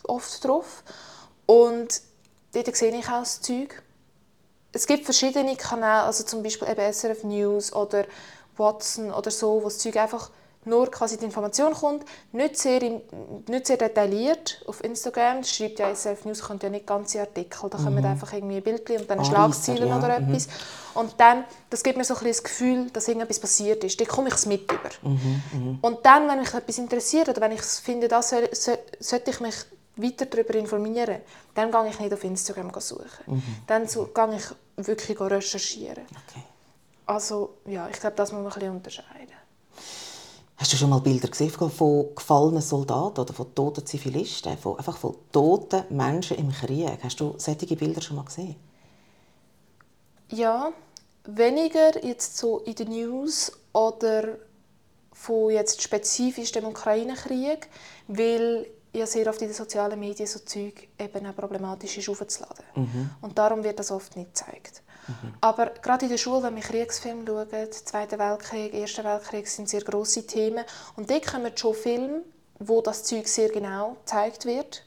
oft 0.05 0.45
drauf. 0.45 0.85
Und 1.47 2.03
dort 2.55 2.77
sehe 2.77 2.97
ich 2.97 3.09
auch 3.09 3.21
das 3.21 3.41
Zeug. 3.41 3.83
Es 4.73 4.87
gibt 4.87 5.05
verschiedene 5.05 5.57
Kanäle, 5.57 6.03
also 6.03 6.23
zum 6.23 6.45
Beispiel 6.45 6.69
eben 6.69 6.93
SRF 6.93 7.25
News 7.25 7.73
oder 7.73 8.05
Watson 8.59 9.13
oder 9.13 9.31
so, 9.31 9.61
wo 9.61 9.65
das 9.65 9.79
Zeug 9.79 9.97
einfach 9.97 10.31
nur 10.67 10.91
quasi 10.91 11.17
die 11.17 11.25
Information 11.25 11.73
kommt, 11.73 12.05
nicht 12.33 12.59
sehr, 12.59 12.81
nicht 12.81 13.67
sehr 13.67 13.77
detailliert 13.77 14.63
auf 14.67 14.83
Instagram. 14.83 15.39
Das 15.39 15.55
schreibt 15.55 15.79
ja 15.79 15.89
SF 15.91 16.25
News, 16.25 16.43
kommt 16.43 16.63
ja 16.63 16.69
nicht 16.69 16.87
ganze 16.87 17.21
Artikel, 17.21 17.71
da 17.71 17.79
mhm. 17.79 17.85
kommen 17.85 18.05
einfach 18.05 18.33
irgendwie 18.33 18.57
ein 18.57 18.63
Bild 18.63 18.91
und 18.91 19.09
dann 19.09 19.21
oh, 19.21 19.25
Schlagzeilen 19.25 19.89
ja. 19.89 19.99
oder 19.99 20.19
mhm. 20.21 20.29
etwas. 20.29 20.49
Mhm. 20.49 21.01
Und 21.01 21.15
dann, 21.19 21.45
das 21.71 21.83
gibt 21.83 21.97
mir 21.97 22.05
so 22.05 22.17
ein 22.17 22.25
das 22.27 22.43
Gefühl, 22.43 22.91
dass 22.91 23.07
irgendetwas 23.07 23.39
passiert 23.39 23.85
ist. 23.85 24.01
Dann 24.01 24.09
komme 24.09 24.29
ich 24.29 24.35
es 24.35 24.47
mit 24.47 24.71
über. 24.71 24.91
Mhm. 25.03 25.43
Mhm. 25.53 25.79
Und 25.83 26.05
dann, 26.05 26.29
wenn 26.29 26.41
mich 26.41 26.53
etwas 26.53 26.79
interessiert 26.79 27.29
oder 27.29 27.41
wenn 27.41 27.53
ich 27.53 27.63
finde, 27.63 28.09
da 28.09 28.21
soll, 28.23 28.49
soll, 28.53 28.79
sollte 28.99 29.31
ich 29.31 29.41
mich 29.41 29.55
weiter 29.97 30.27
darüber 30.27 30.55
informieren, 30.55 31.21
dann 31.55 31.71
gehe 31.71 31.89
ich 31.89 32.01
nicht 32.01 32.13
auf 32.13 32.25
Instagram 32.25 32.73
suchen. 32.81 33.07
Mhm. 33.27 33.43
Dann 33.67 33.87
so, 33.87 34.11
gehe 34.13 34.37
ich 34.37 34.87
wirklich 34.87 35.21
recherchieren. 35.21 36.05
Okay. 36.29 36.43
Also 37.07 37.59
ja, 37.67 37.89
ich 37.89 38.01
glaube, 38.01 38.17
das 38.17 38.33
muss 38.33 38.43
man 38.43 38.53
ein 38.53 38.59
bisschen 38.59 38.77
unterscheiden. 38.77 39.33
Hast 40.57 40.73
du 40.73 40.77
schon 40.77 40.91
mal 40.91 41.01
Bilder 41.01 41.29
gesehen 41.29 41.51
von 41.51 42.15
gefallenen 42.15 42.63
Soldaten 42.63 43.21
oder 43.21 43.33
von 43.33 43.55
toten 43.55 43.85
Zivilisten, 43.85 44.57
von, 44.57 44.79
einfach 44.79 44.97
von 44.97 45.15
toten 45.31 45.85
Menschen 45.91 46.39
im 46.39 46.51
Krieg? 46.51 46.99
Hast 47.03 47.21
du 47.21 47.35
solche 47.37 47.77
Bilder 47.77 48.01
schon 48.01 48.17
mal 48.17 48.25
gesehen? 48.25 48.57
Ja, 50.31 50.73
weniger 51.25 52.05
jetzt 52.05 52.39
so 52.39 52.61
in 52.61 52.75
den 52.75 52.89
News 52.89 53.53
oder 53.73 54.39
von 55.13 55.51
jetzt 55.51 55.83
spezifisch 55.83 56.53
dem 56.53 56.65
Ukraine-Krieg, 56.65 57.69
weil 58.09 58.67
ja 58.93 59.07
sehr 59.07 59.29
oft 59.29 59.41
in 59.43 59.49
den 59.49 59.55
sozialen 59.55 60.01
Medien 60.01 60.27
so 60.27 60.39
Zeug 60.41 60.89
eben 60.99 61.27
auch 61.27 61.37
problematisch 61.37 61.99
ist 61.99 62.09
aufzuladen. 62.09 62.65
Mhm. 62.75 63.11
Und 63.21 63.39
darum 63.39 63.63
wird 63.63 63.79
das 63.79 63.91
oft 63.91 64.17
nicht 64.17 64.35
gezeigt. 64.35 64.83
Mhm. 65.09 65.35
Aber 65.41 65.67
gerade 65.83 66.07
in 66.07 66.11
der 66.11 66.19
Schule, 66.19 66.45
wenn 66.45 66.57
wir 66.57 66.63
Kriegsfilme 66.63 67.25
schauen, 67.27 67.73
Zweiter 67.73 68.19
Weltkrieg, 68.19 68.75
Erster 68.75 69.05
Weltkrieg 69.05 69.47
sind 69.49 69.69
sehr 69.69 69.83
grosse 69.83 70.27
Themen. 70.27 70.65
Und 70.97 71.11
dort 71.11 71.27
kommen 71.27 71.57
schon 71.57 71.75
Filme 71.75 72.23
wo 72.59 72.81
das 72.81 73.05
Zeug 73.05 73.29
sehr 73.29 73.49
genau 73.51 73.97
gezeigt 74.01 74.47
wird 74.47 74.85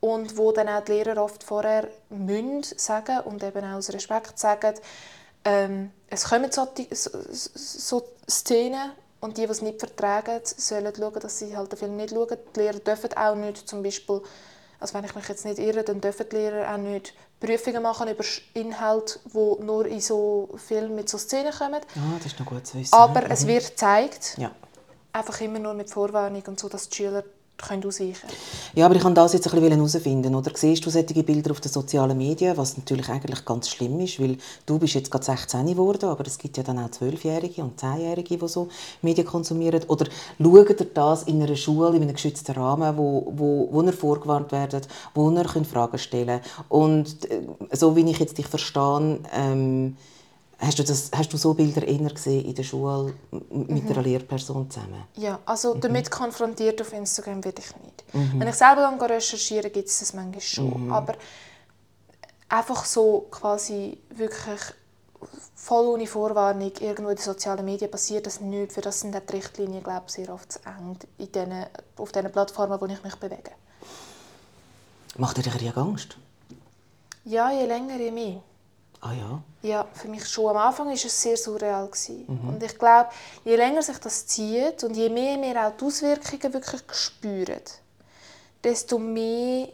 und 0.00 0.36
wo 0.36 0.52
dann 0.52 0.68
auch 0.68 0.84
die 0.84 0.92
Lehrer 0.92 1.22
oft 1.22 1.42
vorher 1.42 1.88
müssen 2.10 2.62
sagen 2.76 3.20
und 3.20 3.42
eben 3.42 3.64
auch 3.64 3.76
aus 3.76 3.92
Respekt 3.92 4.38
sagen, 4.38 4.74
ähm, 5.44 5.92
es 6.08 6.24
kommen 6.24 6.50
so, 6.50 6.68
so, 6.90 7.10
so 7.54 8.08
Szenen 8.28 8.92
und 9.20 9.36
die, 9.36 9.46
die 9.46 9.52
es 9.52 9.62
nicht 9.62 9.78
vertragen, 9.78 10.40
sollen 10.44 10.92
schauen, 10.94 11.20
dass 11.20 11.38
sie 11.38 11.56
halt 11.56 11.72
den 11.72 11.78
Film 11.78 11.96
nicht 11.96 12.10
schauen. 12.10 12.36
Die 12.54 12.60
Lehrer 12.60 12.78
dürfen 12.80 13.16
auch 13.16 13.34
nicht 13.34 13.68
zum 13.68 13.82
Beispiel, 13.82 14.20
also 14.78 14.94
wenn 14.94 15.04
ich 15.04 15.14
mich 15.14 15.28
jetzt 15.28 15.44
nicht 15.44 15.58
irre, 15.58 15.82
dann 15.82 16.00
dürfen 16.00 16.26
die 16.30 16.36
Lehrer 16.36 16.72
auch 16.72 16.78
nicht 16.78 17.14
Prüfungen 17.40 17.82
machen 17.82 18.08
über 18.08 18.24
Inhalte, 18.54 19.18
die 19.24 19.64
nur 19.64 19.86
in 19.86 20.00
so 20.00 20.48
Filmen 20.56 20.94
mit 20.94 21.08
so 21.08 21.18
Szenen 21.18 21.52
kommen. 21.52 21.80
Ah, 21.94 22.16
das 22.18 22.26
ist 22.32 22.38
noch 22.38 22.46
gut 22.46 22.66
zu 22.66 22.78
wissen. 22.78 22.94
Aber 22.94 23.22
mhm. 23.22 23.30
es 23.30 23.46
wird 23.46 23.66
gezeigt, 23.70 24.36
ja. 24.38 24.50
einfach 25.12 25.40
immer 25.40 25.58
nur 25.58 25.74
mit 25.74 25.90
Vorwarnung 25.90 26.42
und 26.46 26.58
so, 26.58 26.68
dass 26.68 26.88
die 26.88 26.96
Schüler 26.96 27.24
können 27.56 27.84
ausweichen 27.84 28.28
Ja, 28.74 28.86
aber 28.86 28.96
ich 28.96 29.02
kann 29.02 29.14
das 29.14 29.32
jetzt 29.32 29.46
ein 29.46 29.60
bisschen 29.60 29.72
herausfinden. 29.72 30.34
Oder 30.34 30.52
siehst 30.54 30.84
du 30.84 30.90
solche 30.90 31.22
Bilder 31.22 31.50
auf 31.50 31.60
den 31.60 31.72
sozialen 31.72 32.16
Medien, 32.16 32.56
was 32.56 32.76
natürlich 32.76 33.08
eigentlich 33.08 33.44
ganz 33.44 33.68
schlimm 33.68 33.98
ist, 34.00 34.20
weil 34.20 34.36
du 34.66 34.78
bist 34.78 34.94
jetzt 34.94 35.10
gerade 35.10 35.24
16 35.24 35.66
geworden, 35.66 36.08
aber 36.08 36.26
es 36.26 36.38
gibt 36.38 36.56
ja 36.56 36.62
dann 36.62 36.78
auch 36.78 36.88
12-Jährige 36.88 37.62
und 37.62 37.80
10-Jährige, 37.80 38.36
die 38.36 38.48
so 38.48 38.68
Medien 39.02 39.26
konsumieren. 39.26 39.82
Oder 39.88 40.06
schaut 40.38 40.80
ihr 40.80 40.86
das 40.92 41.22
in 41.24 41.42
einer 41.42 41.56
Schule, 41.56 41.96
in 41.96 42.02
einem 42.02 42.14
geschützten 42.14 42.52
Rahmen, 42.52 42.96
wo, 42.96 43.32
wo, 43.34 43.68
wo 43.70 43.82
ihr 43.82 43.92
vorgewarnt 43.92 44.52
werdet, 44.52 44.88
wo 45.14 45.30
ihr 45.30 45.44
Fragen 45.64 45.98
stellen 45.98 46.40
könnt. 46.40 46.70
Und 46.70 47.30
äh, 47.30 47.40
so 47.72 47.96
wie 47.96 48.08
ich 48.10 48.18
jetzt 48.18 48.38
dich 48.38 48.46
verstehe, 48.46 49.20
ähm, 49.34 49.96
Hast 50.58 50.78
du, 50.78 50.84
das, 50.84 51.10
hast 51.14 51.32
du 51.32 51.36
so 51.36 51.52
Bilder 51.52 51.86
eher 51.86 52.08
gesehen 52.08 52.46
in 52.46 52.54
der 52.54 52.62
Schule 52.62 53.12
mit 53.50 53.84
mhm. 53.84 53.90
einer 53.90 54.02
Lehrperson 54.02 54.70
zusammen? 54.70 55.04
Ja, 55.14 55.38
also 55.44 55.74
mhm. 55.74 55.80
damit 55.82 56.10
konfrontiert 56.10 56.80
auf 56.80 56.92
Instagram 56.94 57.44
werde 57.44 57.60
ich 57.60 57.76
nicht. 57.76 58.14
Mhm. 58.14 58.40
Wenn 58.40 58.48
ich 58.48 58.54
selber 58.54 58.80
dann 58.80 58.98
recherchiere, 58.98 59.68
gibt 59.68 59.88
es 59.88 59.98
das 59.98 60.14
manchmal 60.14 60.40
schon. 60.40 60.86
Mhm. 60.86 60.92
Aber 60.92 61.14
einfach 62.48 62.84
so 62.86 63.26
quasi 63.30 63.98
wirklich 64.10 64.60
voll 65.54 65.86
ohne 65.86 66.06
Vorwarnung 66.06 66.72
irgendwo 66.80 67.10
in 67.10 67.16
den 67.16 67.24
sozialen 67.24 67.64
Medien 67.64 67.90
passiert 67.90 68.26
das 68.26 68.40
nicht. 68.40 68.72
Für 68.72 68.80
das 68.80 69.00
sind 69.00 69.14
die 69.14 69.36
Richtlinien 69.36 69.82
glaube 69.82 70.04
ich, 70.06 70.12
sehr 70.12 70.32
oft 70.32 70.52
zu 70.52 70.60
eng 70.64 70.96
in 71.18 71.32
den, 71.32 71.66
auf 71.96 72.12
den 72.12 72.30
Plattformen, 72.32 72.80
wo 72.80 72.86
ich 72.86 73.02
mich 73.02 73.16
bewege. 73.16 73.50
Macht 75.18 75.36
dir 75.36 75.50
Krieg 75.50 75.76
Angst? 75.76 76.16
Ja, 77.24 77.50
je 77.50 77.66
länger, 77.66 77.96
je 77.98 78.10
mehr. 78.10 78.42
Ah 79.06 79.12
ja? 79.12 79.42
Ja, 79.62 79.86
für 79.92 80.08
mich 80.08 80.26
schon. 80.26 80.50
Am 80.50 80.56
Anfang 80.56 80.86
war 80.86 80.94
es 80.94 81.22
sehr 81.22 81.36
surreal. 81.36 81.88
Mhm. 82.08 82.48
Und 82.48 82.62
ich 82.62 82.78
glaube, 82.78 83.10
je 83.44 83.56
länger 83.56 83.82
sich 83.82 83.98
das 83.98 84.26
zieht 84.26 84.84
und 84.84 84.96
je 84.96 85.08
mehr 85.08 85.40
wir 85.40 85.66
auch 85.66 85.72
die 85.76 85.84
Auswirkungen 85.84 86.52
wirklich 86.54 86.82
spüren, 86.92 87.62
desto 88.62 88.98
mehr 88.98 89.68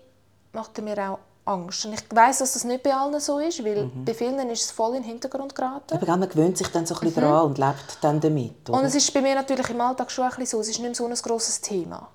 macht 0.53 0.79
er 0.79 0.85
mir 0.85 1.11
auch 1.11 1.18
Angst. 1.45 1.85
Und 1.87 1.95
ich 1.95 2.05
weiß, 2.11 2.38
dass 2.38 2.53
das 2.53 2.64
nicht 2.64 2.83
bei 2.83 2.95
allen 2.95 3.18
so 3.21 3.38
ist, 3.38 3.64
weil 3.64 3.85
mhm. 3.85 4.05
bei 4.05 4.14
vielen 4.14 4.51
ist 4.51 4.64
es 4.64 4.71
voll 4.71 4.97
in 4.97 5.03
den 5.03 5.11
Hintergrund 5.11 5.55
geraten. 5.55 5.95
Aber 5.95 6.16
man 6.16 6.29
gewöhnt 6.29 6.57
sich 6.57 6.68
dann 6.68 6.87
so 6.87 6.95
ein 6.95 7.01
bisschen 7.01 7.23
mhm. 7.23 7.29
daran 7.29 7.47
und 7.47 7.59
lebt 7.59 7.99
dann 8.01 8.21
damit. 8.21 8.68
Oder? 8.68 8.79
Und 8.79 8.85
es 8.85 8.95
ist 8.95 9.12
bei 9.12 9.21
mir 9.21 9.35
natürlich 9.35 9.68
im 9.71 9.81
Alltag 9.81 10.11
schon 10.11 10.25
ein 10.25 10.31
bisschen 10.31 10.47
so. 10.47 10.61
Es 10.61 10.68
ist 10.68 10.79
nicht 10.79 10.83
mehr 10.83 10.95
so 10.95 11.07
ein 11.07 11.14
grosses 11.14 11.61
Thema. 11.61 12.09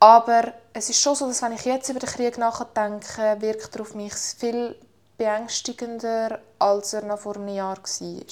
Aber 0.00 0.52
es 0.72 0.88
ist 0.88 1.00
schon 1.00 1.14
so, 1.14 1.26
dass 1.26 1.42
wenn 1.42 1.52
ich 1.52 1.64
jetzt 1.64 1.88
über 1.88 1.98
den 1.98 2.08
Krieg 2.08 2.38
nachdenke, 2.38 3.36
wirkt 3.40 3.74
er 3.74 3.82
auf 3.82 3.94
mich 3.94 4.14
viel 4.14 4.76
beängstigender, 5.18 6.38
als 6.58 6.94
er 6.94 7.04
noch 7.04 7.18
vor 7.18 7.36
einem 7.36 7.48
Jahr 7.48 7.76
war. 7.76 8.22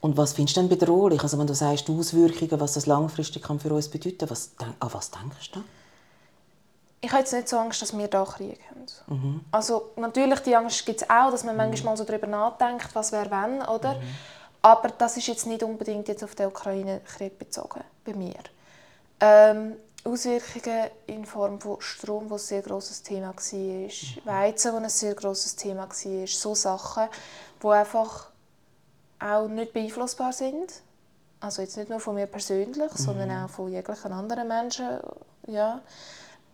Und 0.00 0.16
was 0.16 0.32
findest 0.32 0.56
du 0.56 0.60
denn 0.60 0.68
bedrohlich? 0.68 1.22
Also 1.22 1.38
wenn 1.38 1.46
du 1.46 1.54
sagst, 1.54 1.86
die 1.86 1.92
Auswirkungen, 1.92 2.60
was 2.60 2.74
das 2.74 2.86
langfristig 2.86 3.42
kann 3.42 3.60
für 3.60 3.72
uns 3.72 3.88
bedeuten 3.88 4.28
was, 4.30 4.50
an 4.58 4.74
was 4.80 5.10
denkst 5.10 5.52
du? 5.52 5.62
Ich 7.00 7.10
habe 7.10 7.20
jetzt 7.20 7.32
nicht 7.32 7.48
so 7.48 7.58
Angst, 7.58 7.80
dass 7.80 7.96
wir 7.96 8.08
da 8.08 8.24
Krieg 8.24 8.58
haben. 8.70 9.18
Mhm. 9.18 9.40
Also 9.52 9.90
natürlich, 9.96 10.40
die 10.40 10.56
Angst 10.56 10.84
gibt 10.84 11.02
es 11.02 11.10
auch, 11.10 11.30
dass 11.30 11.44
man 11.44 11.54
mhm. 11.54 11.62
manchmal 11.62 11.96
so 11.96 12.04
darüber 12.04 12.26
nachdenkt, 12.26 12.92
was 12.94 13.12
wäre 13.12 13.30
wenn, 13.30 13.62
oder? 13.62 13.94
Mhm. 13.94 14.02
Aber 14.62 14.88
das 14.88 15.16
ist 15.16 15.28
jetzt 15.28 15.46
nicht 15.46 15.62
unbedingt 15.62 16.08
jetzt 16.08 16.24
auf 16.24 16.34
den 16.34 16.48
Ukraine-Krieg 16.48 17.38
bezogen, 17.38 17.82
bei 18.04 18.14
mir. 18.14 18.34
Ähm, 19.20 19.74
Auswirkungen 20.04 20.90
in 21.06 21.24
Form 21.24 21.60
von 21.60 21.80
Strom, 21.80 22.30
was 22.30 22.44
ein 22.44 22.46
sehr 22.46 22.62
grosses 22.62 23.02
Thema 23.02 23.34
war, 23.34 23.34
mhm. 23.34 23.90
Weizen, 24.24 24.72
was 24.72 24.82
ein 24.82 24.90
sehr 24.90 25.14
grosses 25.14 25.56
Thema 25.56 25.88
war, 25.88 26.26
so 26.26 26.54
Sachen, 26.54 27.08
die 27.62 27.66
einfach 27.66 28.30
auch 29.20 29.48
nicht 29.48 29.72
beeinflussbar 29.72 30.32
sind. 30.32 30.82
Also 31.40 31.62
jetzt 31.62 31.76
nicht 31.76 31.90
nur 31.90 32.00
von 32.00 32.14
mir 32.14 32.26
persönlich, 32.26 32.92
mhm. 32.92 32.96
sondern 32.96 33.30
auch 33.30 33.50
von 33.50 33.70
jeglichen 33.70 34.12
anderen 34.12 34.48
Menschen. 34.48 34.98
Ja. 35.46 35.82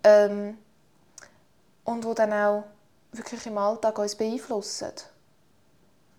Ähm, 0.03 0.59
und 1.85 2.05
die 2.05 2.15
dann 2.15 2.33
auch 2.33 2.65
wirklich 3.13 3.47
im 3.47 3.59
Alltag 3.59 3.99
uns 3.99 4.15
beeinflussen. 4.15 4.93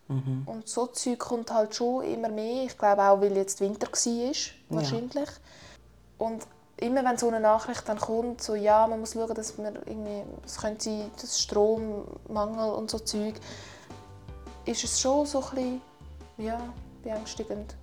Mhm. 0.08 0.44
Und 0.46 0.68
so 0.68 0.88
Zeug 0.88 1.20
kommt 1.20 1.52
halt 1.52 1.76
schon 1.76 2.04
immer 2.04 2.30
mehr. 2.30 2.66
Ich 2.66 2.78
glaube 2.78 3.04
auch, 3.04 3.20
weil 3.22 3.36
jetzt 3.36 3.60
Winter 3.60 3.88
war, 3.88 4.34
wahrscheinlich. 4.70 5.16
Ja. 5.16 6.26
Und 6.26 6.48
immer 6.78 7.04
wenn 7.06 7.18
so 7.18 7.28
eine 7.28 7.40
Nachricht 7.40 7.88
dann 7.88 8.00
kommt, 8.00 8.42
so 8.42 8.56
ja, 8.56 8.86
man 8.88 9.00
muss 9.00 9.14
schauen, 9.14 9.34
dass 9.34 9.58
man 9.58 9.76
irgendwie, 9.86 10.24
es 10.46 10.58
könnte 10.58 10.84
sein, 10.84 11.12
das 11.22 11.40
Strommangel 11.40 12.74
und 12.74 12.92
so 12.92 13.00
Zeug, 13.00 13.36
ist 14.66 14.84
es 14.84 15.00
schon 15.00 15.26
so 15.26 15.40
ein 15.40 15.56
bisschen, 15.56 15.82
ja, 16.38 16.60
beängstigend. 17.04 17.76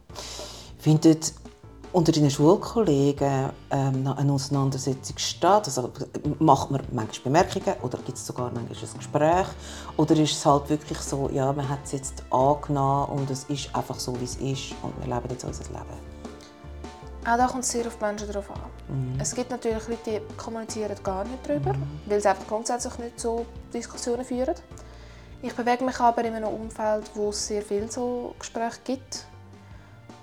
Findet 0.78 1.32
unter 1.92 2.10
deinen 2.10 2.30
Schulkollegen 2.30 3.50
ähm, 3.70 4.06
eine 4.16 4.32
Auseinandersetzung 4.32 5.16
statt? 5.18 5.66
Also, 5.66 5.90
macht 6.38 6.70
man 6.70 6.82
manchmal 6.90 7.24
Bemerkungen 7.24 7.76
oder 7.82 7.98
gibt 7.98 8.18
es 8.18 8.26
sogar 8.26 8.50
manchmal 8.50 8.76
ein 8.76 8.98
Gespräch? 8.98 9.46
Oder 9.96 10.16
ist 10.16 10.32
es 10.32 10.46
halt 10.46 10.68
wirklich 10.68 10.98
so, 10.98 11.30
ja, 11.32 11.52
man 11.52 11.68
hat 11.68 11.80
es 11.84 11.92
jetzt 11.92 12.24
angenommen 12.30 13.20
und 13.20 13.30
es 13.30 13.44
ist 13.44 13.74
einfach 13.74 13.98
so, 13.98 14.18
wie 14.20 14.24
es 14.24 14.36
ist 14.36 14.74
und 14.82 14.92
wir 15.00 15.14
leben 15.14 15.28
jetzt 15.30 15.44
unser 15.44 15.64
Leben? 15.64 16.11
Auch 17.24 17.36
da 17.36 17.46
kommt 17.46 17.64
es 17.64 17.70
sehr 17.70 17.86
auf 17.86 17.96
die 17.98 18.04
Menschen 18.04 18.30
drauf 18.30 18.50
an. 18.50 18.60
Mhm. 18.88 19.20
Es 19.20 19.34
gibt 19.34 19.50
natürlich 19.50 19.86
Leute, 19.88 20.20
die 20.20 20.36
kommunizieren 20.36 20.96
gar 21.02 21.24
nicht 21.24 21.48
darüber, 21.48 21.72
mhm. 21.72 22.00
weil 22.06 22.20
sie 22.20 22.28
einfach 22.28 22.46
grundsätzlich 22.48 22.98
nicht 22.98 23.20
so 23.20 23.46
Diskussionen 23.72 24.24
führen. 24.24 24.54
Ich 25.40 25.54
bewege 25.54 25.84
mich 25.84 25.98
aber 26.00 26.24
in 26.24 26.34
einem 26.34 26.48
Umfeld, 26.48 27.10
wo 27.14 27.30
es 27.30 27.46
sehr 27.46 27.62
viele 27.62 27.90
so 27.90 28.34
Gespräche 28.38 28.78
gibt. 28.84 29.26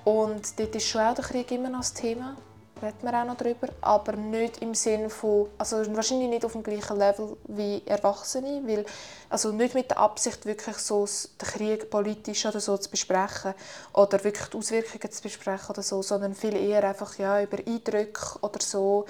Und 0.03 0.59
dort 0.59 0.75
ist 0.75 0.87
schon 0.87 1.01
auch 1.01 1.13
der 1.13 1.25
Krieg 1.25 1.51
immer 1.51 1.69
noch 1.69 1.79
das 1.79 1.93
Thema 1.93 2.35
redet 2.81 3.03
man 3.03 3.15
auch 3.15 3.25
noch 3.25 3.37
darüber, 3.37 3.67
aber 3.81 4.13
nicht 4.13 4.61
im 4.61 4.73
Sinne 4.73 5.09
von, 5.09 5.47
also 5.57 5.77
wahrscheinlich 5.95 6.29
nicht 6.29 6.45
auf 6.45 6.53
dem 6.53 6.63
gleichen 6.63 6.97
Level 6.97 7.37
wie 7.47 7.81
Erwachsene, 7.85 8.61
weil, 8.65 8.85
also 9.29 9.51
nicht 9.51 9.75
mit 9.75 9.89
der 9.91 9.99
Absicht, 9.99 10.45
wirklich 10.45 10.77
so 10.77 11.05
den 11.05 11.47
Krieg 11.47 11.89
politisch 11.89 12.45
oder 12.45 12.59
so 12.59 12.77
zu 12.77 12.89
besprechen 12.89 13.53
oder 13.93 14.23
wirklich 14.23 14.47
die 14.47 14.57
Auswirkungen 14.57 15.11
zu 15.11 15.21
besprechen 15.21 15.69
oder 15.69 15.83
so, 15.83 16.01
sondern 16.01 16.35
viel 16.35 16.55
eher 16.55 16.83
einfach 16.83 17.17
ja, 17.17 17.41
über 17.41 17.57
Eindrücke 17.57 18.39
oder 18.41 18.61
so. 18.61 19.05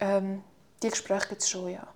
Ähm, 0.00 0.42
die 0.82 0.90
Gespräche 0.90 1.28
gibt 1.28 1.42
es 1.42 1.48
schon, 1.48 1.70
ja. 1.70 1.86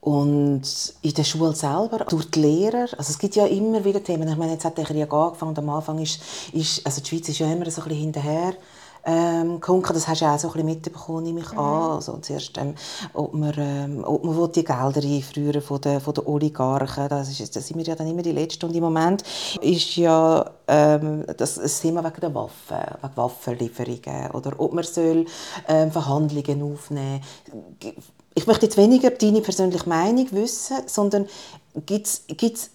Und 0.00 0.62
in 1.02 1.12
der 1.12 1.24
Schule 1.24 1.54
selber, 1.54 1.98
durch 2.08 2.30
die 2.30 2.40
Lehrer, 2.40 2.88
also 2.96 3.10
es 3.10 3.18
gibt 3.18 3.36
ja 3.36 3.46
immer 3.46 3.84
wieder 3.84 4.02
Themen, 4.02 4.28
ich 4.28 4.36
meine, 4.36 4.52
jetzt 4.52 4.64
hat 4.64 4.78
der 4.78 4.86
Krieg 4.86 5.12
angefangen, 5.12 5.58
am 5.58 5.68
Anfang 5.68 5.98
ist, 5.98 6.22
ist 6.52 6.86
also 6.86 7.02
die 7.02 7.08
Schweiz 7.08 7.28
ist 7.28 7.38
ja 7.38 7.52
immer 7.52 7.70
so 7.70 7.82
ein 7.82 7.88
bisschen 7.88 8.04
hinterher, 8.04 8.54
ähm, 9.04 9.60
Kunken, 9.60 9.94
das 9.94 10.06
hast 10.08 10.20
du 10.20 10.26
auch 10.26 10.38
so 10.38 10.48
ein 10.48 10.52
bisschen 10.52 10.66
mitbekommen, 10.66 11.24
nehme 11.24 11.40
ich 11.40 11.52
mhm. 11.52 11.58
an. 11.58 11.90
Also 11.92 12.18
zuerst, 12.18 12.56
ähm, 12.58 12.74
ob 13.14 13.34
man, 13.34 13.54
ähm, 13.56 14.04
ob 14.04 14.24
man 14.24 14.52
die 14.52 14.64
Gelder 14.64 15.02
einfrieren 15.02 15.62
von 15.62 15.80
den, 15.80 16.00
von 16.00 16.14
den 16.14 16.26
Oligarchen, 16.26 17.08
das, 17.08 17.28
ist, 17.28 17.56
das 17.56 17.66
sind 17.66 17.78
wir 17.78 17.84
ja 17.84 17.94
dann 17.94 18.06
immer 18.06 18.22
die 18.22 18.32
Letzten. 18.32 18.66
Und 18.66 18.74
im 18.74 18.82
Moment 18.82 19.22
ist 19.60 19.96
ja 19.96 20.50
ähm, 20.68 21.24
das, 21.36 21.56
das 21.56 21.80
Thema 21.80 22.04
wegen 22.04 22.20
der 22.20 22.34
Waffen, 22.34 22.78
wegen 23.02 23.16
Waffenlieferungen 23.16 24.30
oder 24.32 24.52
ob 24.58 24.72
man 24.72 24.84
soll, 24.84 25.24
ähm, 25.68 25.90
Verhandlungen 25.90 26.62
aufnehmen 26.62 27.20
Ich 28.34 28.46
möchte 28.46 28.66
jetzt 28.66 28.76
weniger 28.76 29.10
deine 29.10 29.40
persönliche 29.40 29.88
Meinung 29.88 30.26
wissen, 30.32 30.76
sondern 30.86 31.26
gibt 31.86 32.06
es 32.06 32.70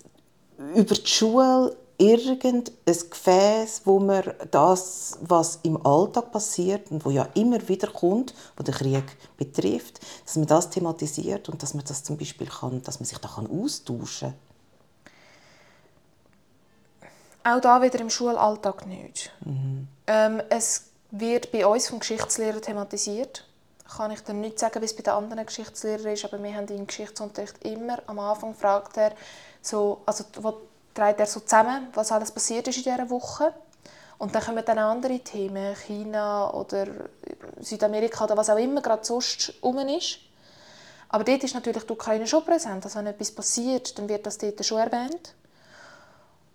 über 0.75 0.95
die 0.95 1.07
Schule 1.07 1.75
irgendein 1.97 2.73
Gefäß, 2.85 3.81
wo 3.85 3.99
man 3.99 4.23
das, 4.51 5.17
was 5.21 5.59
im 5.63 5.85
Alltag 5.85 6.31
passiert 6.31 6.91
und 6.91 7.05
wo 7.05 7.09
ja 7.09 7.27
immer 7.33 7.67
wieder 7.67 7.87
kommt, 7.87 8.33
wo 8.57 8.63
der 8.63 8.73
Krieg 8.73 9.03
betrifft, 9.37 9.99
dass 10.25 10.35
man 10.35 10.47
das 10.47 10.69
thematisiert 10.69 11.49
und 11.49 11.61
dass 11.63 11.73
man 11.73 11.85
das 11.85 12.03
zum 12.03 12.17
Beispiel 12.17 12.47
kann, 12.47 12.81
dass 12.83 12.99
man 12.99 13.05
sich 13.05 13.17
da 13.17 13.27
kann 13.27 13.47
austauschen 13.47 14.33
Auch 17.43 17.61
da 17.61 17.81
wieder 17.81 17.99
im 17.99 18.09
Schulalltag 18.09 18.85
nicht. 18.87 19.31
Mhm. 19.45 19.87
Ähm, 20.07 20.41
es 20.49 20.89
wird 21.11 21.51
bei 21.51 21.65
uns 21.65 21.87
vom 21.87 21.99
Geschichtslehrer 21.99 22.61
thematisiert. 22.61 23.47
Kann 23.97 24.11
ich 24.11 24.21
dann 24.21 24.41
nicht 24.41 24.59
sagen, 24.59 24.81
wie 24.81 24.85
es 24.85 24.95
bei 24.95 25.03
den 25.03 25.13
anderen 25.13 25.45
Geschichtslehrern 25.45 26.13
ist, 26.13 26.25
aber 26.25 26.41
wir 26.41 26.53
haben 26.55 26.67
im 26.67 26.87
Geschichtsunterricht 26.87 27.63
immer 27.63 27.99
am 28.07 28.19
Anfang 28.19 28.55
fragt 28.55 28.97
er 28.97 29.13
so, 29.61 30.01
also 30.05 30.23
trägt 30.95 31.19
er 31.19 31.25
so 31.27 31.41
zusammen, 31.41 31.87
was 31.93 32.11
alles 32.11 32.31
passiert 32.31 32.67
ist 32.67 32.77
in 32.77 32.83
dieser 32.83 33.09
Woche. 33.09 33.53
Und 34.17 34.33
dann 34.33 34.43
kommen 34.43 34.63
dann 34.65 34.79
andere 34.79 35.19
Themen, 35.19 35.75
China 35.75 36.51
oder 36.53 36.87
Südamerika 37.59 38.23
oder 38.23 38.37
was 38.37 38.49
auch 38.49 38.57
immer 38.57 38.81
gerade 38.81 39.03
sonst 39.03 39.53
rum 39.61 39.77
ist. 39.89 40.19
Aber 41.09 41.23
dort 41.23 41.43
ist 41.43 41.53
natürlich 41.53 41.83
die 41.83 41.93
Ukraine 41.93 42.25
schon 42.25 42.45
präsent. 42.45 42.83
Also 42.85 42.99
wenn 42.99 43.07
etwas 43.07 43.31
passiert, 43.31 43.97
dann 43.99 44.07
wird 44.09 44.25
das 44.25 44.37
dort 44.37 44.65
schon 44.65 44.79
erwähnt. 44.79 45.33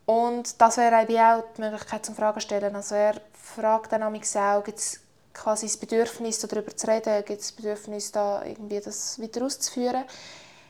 Und 0.06 0.60
das 0.60 0.76
wäre 0.78 0.96
auch 0.96 1.44
die 1.56 1.60
Möglichkeit 1.60 2.04
zum 2.04 2.16
Fragen 2.16 2.40
stellen. 2.40 2.74
Also 2.74 2.94
er 2.94 3.20
fragt 3.32 3.92
dann 3.92 4.02
auch, 4.02 4.12
gibt 4.64 4.78
es 4.78 5.00
quasi 5.32 5.66
das 5.66 5.76
Bedürfnis, 5.76 6.38
darüber 6.40 6.74
zu 6.74 6.86
reden, 6.88 7.24
gibt 7.24 7.40
es 7.40 7.48
das 7.48 7.52
Bedürfnis, 7.52 8.10
da 8.10 8.44
irgendwie 8.44 8.80
das 8.80 9.20
weiter 9.20 9.44
auszuführen. 9.44 10.04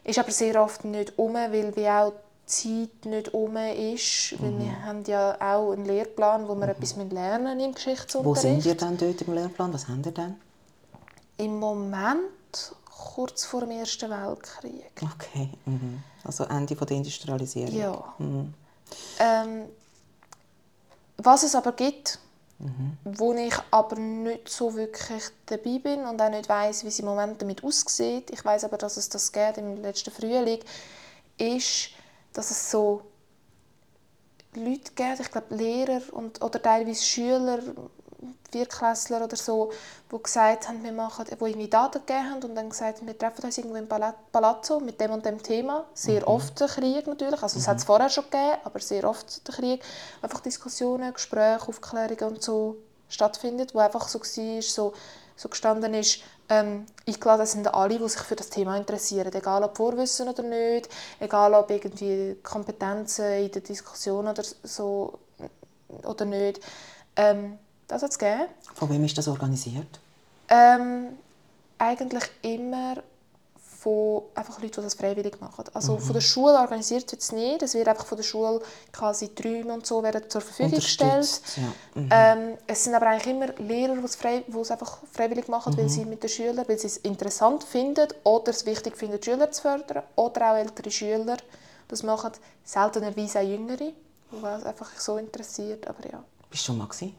Ist 0.04 0.18
aber 0.18 0.30
sehr 0.30 0.60
oft 0.62 0.84
nicht 0.84 1.18
um, 1.18 1.34
weil 1.34 1.74
wie 1.76 1.88
auch 1.88 2.12
Zeit 2.50 3.04
nicht 3.04 3.32
um 3.32 3.56
ist. 3.56 4.32
Mhm. 4.32 4.42
Weil 4.42 4.58
wir 4.58 4.84
haben 4.84 5.04
ja 5.04 5.36
auch 5.40 5.72
einen 5.72 5.84
Lehrplan, 5.84 6.48
wo 6.48 6.54
wir 6.54 6.66
mhm. 6.66 6.72
etwas 6.72 6.96
lernen 6.96 7.60
im 7.60 7.74
Geschichtsunterricht. 7.74 8.24
Wo 8.24 8.34
sind 8.34 8.66
ihr 8.66 8.74
dann 8.74 8.96
dort 8.96 9.22
im 9.22 9.34
Lehrplan? 9.34 9.72
Was 9.72 9.88
haben 9.88 10.02
ihr 10.04 10.12
dann? 10.12 10.36
Im 11.38 11.58
Moment 11.58 12.74
kurz 12.84 13.44
vor 13.44 13.60
dem 13.60 13.70
Ersten 13.70 14.10
Weltkrieg. 14.10 14.92
Okay, 15.02 15.50
mhm. 15.64 16.02
also 16.24 16.44
Ende 16.44 16.74
der 16.74 16.96
Industrialisierung. 16.96 17.74
Ja. 17.74 18.14
Mhm. 18.18 18.54
Ähm, 19.18 19.62
was 21.16 21.42
es 21.42 21.54
aber 21.54 21.72
gibt, 21.72 22.18
mhm. 22.58 22.96
wo 23.04 23.32
ich 23.34 23.54
aber 23.70 23.96
nicht 23.96 24.48
so 24.48 24.74
wirklich 24.74 25.24
dabei 25.46 25.78
bin 25.78 26.04
und 26.04 26.20
auch 26.20 26.30
nicht 26.30 26.48
weiß, 26.48 26.84
wie 26.84 26.88
es 26.88 26.98
im 26.98 27.06
Moment 27.06 27.40
damit 27.40 27.64
aussieht. 27.64 28.30
Ich 28.30 28.44
weiß 28.44 28.64
aber, 28.64 28.78
dass 28.78 28.96
es 28.96 29.08
das 29.08 29.32
geht 29.32 29.58
im 29.58 29.82
letzten 29.82 30.10
Frühling, 30.10 30.60
ist, 31.38 31.90
dass 32.32 32.50
es 32.50 32.70
so 32.70 33.02
Leute 34.54 34.92
gibt, 34.94 35.20
ich 35.20 35.30
glaube 35.30 35.54
Lehrer 35.54 36.02
und, 36.12 36.42
oder 36.42 36.60
teilweise 36.60 37.02
Schüler, 37.02 37.60
Vierklässler 38.50 39.24
oder 39.24 39.36
so, 39.36 39.70
die 40.12 40.22
gesagt 40.22 40.68
haben, 40.68 40.82
wir 40.82 40.92
machen, 40.92 41.24
wo 41.38 41.46
irgendwie 41.46 41.68
Daten 41.68 42.00
gegeben 42.04 42.30
haben 42.30 42.42
und 42.42 42.54
dann 42.54 42.68
gesagt 42.68 42.98
haben, 42.98 43.06
wir 43.06 43.16
treffen 43.16 43.44
uns 43.44 43.56
irgendwo 43.58 43.76
im 43.76 43.88
Palazzo 43.88 44.80
mit 44.80 45.00
dem 45.00 45.12
und 45.12 45.24
dem 45.24 45.42
Thema. 45.42 45.86
Sehr 45.94 46.22
mhm. 46.22 46.28
oft 46.28 46.58
der 46.58 46.68
Krieg 46.68 47.06
natürlich, 47.06 47.42
also 47.42 47.56
mhm. 47.56 47.62
es 47.62 47.68
hat 47.68 47.76
es 47.78 47.84
vorher 47.84 48.10
schon 48.10 48.24
gegeben, 48.24 48.58
aber 48.64 48.80
sehr 48.80 49.08
oft 49.08 49.46
der 49.46 49.54
Krieg. 49.54 49.82
Einfach 50.20 50.40
Diskussionen, 50.40 51.12
Gespräche, 51.12 51.68
Aufklärungen 51.68 52.34
und 52.34 52.42
so 52.42 52.76
stattfindet, 53.08 53.74
wo 53.74 53.78
einfach 53.78 54.08
so 54.08 54.20
war, 54.20 54.62
so, 54.62 54.92
so 55.36 55.48
gestanden 55.48 55.94
ist, 55.94 56.20
ähm, 56.50 56.84
eingeladen 57.06 57.46
sind 57.46 57.72
alle, 57.72 57.98
die 57.98 58.08
sich 58.08 58.20
für 58.20 58.36
das 58.36 58.50
Thema 58.50 58.76
interessieren, 58.76 59.32
egal 59.32 59.62
ob 59.62 59.76
Vorwissen 59.76 60.28
oder 60.28 60.42
nicht, 60.42 60.88
egal 61.20 61.54
ob 61.54 61.70
irgendwie 61.70 62.36
Kompetenzen 62.42 63.44
in 63.44 63.52
der 63.52 63.62
Diskussion 63.62 64.26
oder 64.26 64.42
so 64.62 65.18
oder 66.02 66.24
nicht. 66.24 66.60
Ähm, 67.16 67.58
das 67.86 68.02
hat 68.02 68.10
es 68.10 68.18
gegeben. 68.18 68.46
Von 68.74 68.90
wem 68.90 69.04
ist 69.04 69.16
das 69.16 69.28
organisiert? 69.28 70.00
Ähm, 70.48 71.18
eigentlich 71.78 72.24
immer 72.42 72.96
von 73.80 74.24
einfach 74.34 74.60
Leuten, 74.60 74.74
die 74.74 74.82
das 74.82 74.94
freiwillig 74.94 75.40
machen. 75.40 75.64
Also 75.72 75.94
mhm. 75.94 76.00
von 76.00 76.12
der 76.12 76.20
Schule 76.20 76.58
organisiert 76.58 77.10
wird 77.10 77.22
es 77.22 77.32
nicht. 77.32 77.62
Es 77.62 77.72
wird 77.72 77.88
einfach 77.88 78.04
von 78.04 78.16
der 78.16 78.24
Schule 78.24 78.60
quasi 78.92 79.34
Träume 79.34 79.72
und 79.72 79.86
so 79.86 80.02
werden 80.02 80.28
zur 80.28 80.42
Verfügung 80.42 80.74
gestellt. 80.74 81.40
Ja. 81.56 82.00
Mhm. 82.00 82.08
Ähm, 82.10 82.58
es 82.66 82.84
sind 82.84 82.94
aber 82.94 83.06
eigentlich 83.06 83.34
immer 83.34 83.46
Lehrer, 83.58 83.96
die 83.96 84.04
es, 84.04 84.16
frei, 84.16 84.44
die 84.46 84.58
es 84.58 84.70
einfach 84.70 84.98
freiwillig 85.10 85.48
machen, 85.48 85.72
mhm. 85.72 85.78
weil 85.78 85.88
sie 85.88 86.04
mit 86.04 86.22
den 86.22 86.28
Schülern, 86.28 86.68
weil 86.68 86.78
sie 86.78 86.88
es 86.88 86.98
interessant 86.98 87.64
finden 87.64 88.08
oder 88.22 88.50
es 88.50 88.66
wichtig 88.66 88.98
finden, 88.98 89.18
die 89.18 89.24
Schüler 89.24 89.50
zu 89.50 89.62
fördern. 89.62 90.02
Oder 90.14 90.52
auch 90.52 90.56
ältere 90.56 90.90
Schüler 90.90 91.38
das 91.88 92.02
machen. 92.02 92.32
Seltenerweise 92.62 93.40
auch 93.40 93.44
Jüngere, 93.44 93.78
die 93.78 93.94
es 94.58 94.64
einfach 94.64 94.90
so 94.98 95.16
interessiert. 95.16 95.86
Aber 95.86 96.06
ja. 96.06 96.22
Bist 96.50 96.64
du 96.64 96.66
schon 96.66 96.78
mal 96.78 96.86
gewesen? 96.86 97.16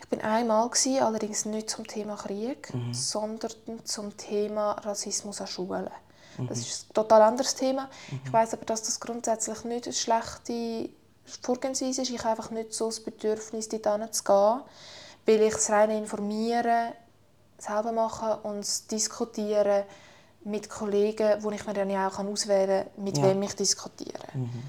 Ich 0.00 0.08
bin 0.08 0.20
einmal 0.22 0.68
gewesen, 0.68 1.02
allerdings 1.02 1.44
nicht 1.44 1.70
zum 1.70 1.86
Thema 1.86 2.16
Krieg, 2.16 2.72
mhm. 2.74 2.92
sondern 2.94 3.52
zum 3.84 4.16
Thema 4.16 4.72
Rassismus 4.72 5.40
an 5.40 5.46
Schulen. 5.46 5.90
Mhm. 6.38 6.48
Das 6.48 6.58
ist 6.58 6.90
ein 6.90 6.94
total 6.94 7.22
anderes 7.22 7.54
Thema. 7.54 7.88
Mhm. 8.10 8.20
Ich 8.24 8.32
weiß 8.32 8.54
aber, 8.54 8.64
dass 8.64 8.82
das 8.82 8.98
grundsätzlich 8.98 9.62
nicht 9.64 9.84
eine 9.84 9.94
schlechte 9.94 10.88
Vorgehensweise 11.42 12.02
ist. 12.02 12.10
Ich 12.10 12.18
habe 12.20 12.30
einfach 12.30 12.50
nicht 12.50 12.72
so 12.72 12.86
das 12.86 13.00
Bedürfnis, 13.00 13.68
dort 13.68 14.14
zu 14.14 14.24
gehen, 14.24 14.60
weil 15.26 15.42
ich 15.42 15.52
das 15.52 15.70
reine 15.70 15.98
Informieren 15.98 16.92
selber 17.58 17.92
mache 17.92 18.38
und 18.42 18.60
das 18.60 18.86
Diskutieren 18.86 19.84
mit 20.44 20.70
Kollegen, 20.70 21.42
wo 21.42 21.50
ich 21.50 21.66
mir 21.66 21.74
dann 21.74 21.90
auch 21.90 22.18
auswählen 22.18 22.86
kann, 22.94 23.04
mit 23.04 23.18
ja. 23.18 23.24
wem 23.24 23.42
ich 23.42 23.54
diskutiere. 23.54 24.26
Mhm 24.32 24.62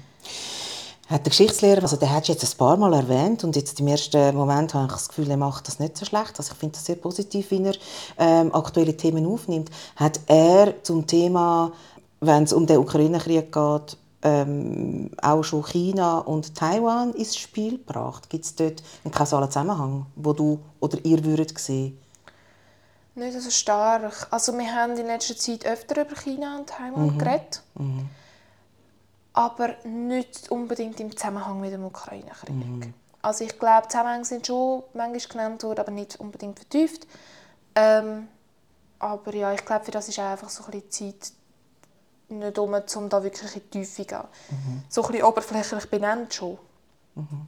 hat 1.12 1.26
der 1.26 1.30
Geschichtslehrer, 1.30 1.82
also 1.82 1.96
der 1.96 2.10
hat 2.10 2.26
jetzt 2.28 2.42
ein 2.42 2.56
paar 2.56 2.76
Mal 2.76 2.94
erwähnt 2.94 3.44
und 3.44 3.54
jetzt 3.54 3.78
im 3.78 3.86
ersten 3.86 4.34
Moment 4.34 4.72
habe 4.72 4.86
ich 4.86 4.92
das 4.92 5.08
Gefühl, 5.08 5.30
er 5.30 5.36
macht 5.36 5.68
das 5.68 5.78
nicht 5.78 5.96
so 5.96 6.06
schlecht. 6.06 6.38
Also 6.38 6.52
ich 6.52 6.58
finde 6.58 6.74
das 6.74 6.86
sehr 6.86 6.96
positiv, 6.96 7.50
wie 7.50 7.62
er 7.62 7.74
ähm, 8.18 8.54
aktuelle 8.54 8.96
Themen 8.96 9.26
aufnimmt. 9.26 9.70
Hat 9.96 10.20
er 10.26 10.82
zum 10.82 11.06
Thema, 11.06 11.72
wenn 12.20 12.44
es 12.44 12.52
um 12.52 12.66
den 12.66 12.78
Ukraine-Krieg 12.78 13.52
geht, 13.52 13.96
ähm, 14.22 15.10
auch 15.20 15.42
schon 15.42 15.64
China 15.64 16.18
und 16.18 16.54
Taiwan 16.54 17.12
ins 17.12 17.36
Spiel 17.36 17.78
gebracht? 17.78 18.30
Gibt 18.30 18.46
es 18.46 18.54
dort 18.54 18.82
einen 19.04 19.12
kausalen 19.12 19.50
Zusammenhang, 19.50 20.06
wo 20.16 20.32
du 20.32 20.60
oder 20.80 20.98
ihr 21.04 21.22
würdet 21.24 21.58
sehen? 21.58 21.98
Nicht 23.14 23.38
so 23.38 23.50
stark. 23.50 24.28
Also 24.30 24.56
wir 24.56 24.74
haben 24.74 24.96
in 24.96 25.06
letzter 25.06 25.36
Zeit 25.36 25.66
öfter 25.66 26.06
über 26.06 26.16
China 26.16 26.56
und 26.58 26.68
Taiwan 26.70 27.14
mhm. 27.14 27.18
geredet. 27.18 27.62
Mhm 27.74 28.08
aber 29.32 29.76
nicht 29.84 30.50
unbedingt 30.50 31.00
im 31.00 31.16
Zusammenhang 31.16 31.60
mit 31.60 31.72
dem 31.72 31.84
Ukraine-Krieg. 31.84 32.50
Mhm. 32.50 32.94
Also 33.22 33.44
ich 33.44 33.58
glaube, 33.58 33.88
Zusammenhänge 33.88 34.24
sind 34.24 34.46
schon 34.46 34.82
manchmal 34.94 35.20
genannt 35.20 35.62
worden, 35.62 35.80
aber 35.80 35.90
nicht 35.92 36.18
unbedingt 36.18 36.58
vertieft. 36.58 37.06
Ähm, 37.74 38.28
aber 38.98 39.34
ja, 39.34 39.52
ich 39.52 39.64
glaube, 39.64 39.84
für 39.84 39.90
das 39.90 40.08
ist 40.08 40.18
auch 40.18 40.24
einfach 40.24 40.48
so 40.48 40.64
ein 40.64 40.70
bisschen 40.70 40.90
Zeit 40.90 41.32
nicht 42.28 42.58
um, 42.58 42.74
um 42.74 43.08
da 43.08 43.22
wirklich 43.22 43.54
in 43.56 43.62
die 43.62 43.70
Tiefe 43.70 44.02
zu 44.02 44.04
gehen. 44.04 44.24
Mhm. 44.50 44.82
So 44.88 45.02
ein 45.02 45.12
bisschen 45.12 45.26
oberflächlich 45.26 45.90
benannt 45.90 46.34
schon. 46.34 46.58
Mhm. 47.14 47.46